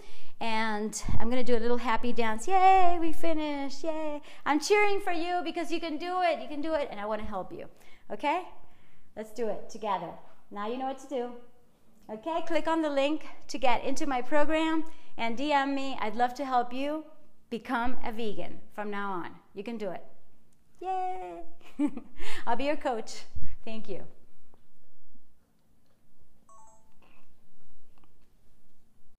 And 0.41 1.01
I'm 1.19 1.29
going 1.29 1.43
to 1.43 1.51
do 1.51 1.57
a 1.57 1.63
little 1.65 1.77
happy 1.77 2.13
dance. 2.13 2.47
Yay, 2.47 2.97
we 2.99 3.11
finished. 3.11 3.83
Yay. 3.83 4.21
I'm 4.45 4.59
cheering 4.59 4.99
for 5.01 5.11
you 5.11 5.41
because 5.43 5.71
you 5.71 5.79
can 5.79 5.97
do 5.97 6.21
it. 6.21 6.41
You 6.41 6.47
can 6.47 6.61
do 6.61 6.73
it. 6.73 6.87
And 6.91 6.99
I 6.99 7.05
want 7.05 7.21
to 7.21 7.27
help 7.27 7.51
you. 7.51 7.65
Okay? 8.11 8.43
Let's 9.17 9.31
do 9.31 9.47
it 9.49 9.69
together. 9.69 10.11
Now 10.51 10.67
you 10.67 10.77
know 10.77 10.85
what 10.85 10.99
to 10.99 11.07
do. 11.07 11.31
Okay? 12.09 12.41
Click 12.47 12.67
on 12.67 12.81
the 12.81 12.89
link 12.89 13.27
to 13.49 13.57
get 13.57 13.83
into 13.83 14.05
my 14.05 14.21
program 14.21 14.85
and 15.17 15.37
DM 15.37 15.73
me. 15.73 15.97
I'd 15.99 16.15
love 16.15 16.33
to 16.35 16.45
help 16.45 16.73
you 16.73 17.03
Become 17.49 17.97
a 18.05 18.11
vegan 18.11 18.59
from 18.75 18.91
now 18.91 19.11
on. 19.11 19.31
You 19.55 19.63
can 19.63 19.77
do 19.77 19.89
it. 19.89 20.03
Yay! 20.81 21.41
I'll 22.47 22.55
be 22.55 22.65
your 22.65 22.77
coach. 22.77 23.23
Thank 23.65 23.89
you. 23.89 24.03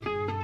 you 0.04 0.39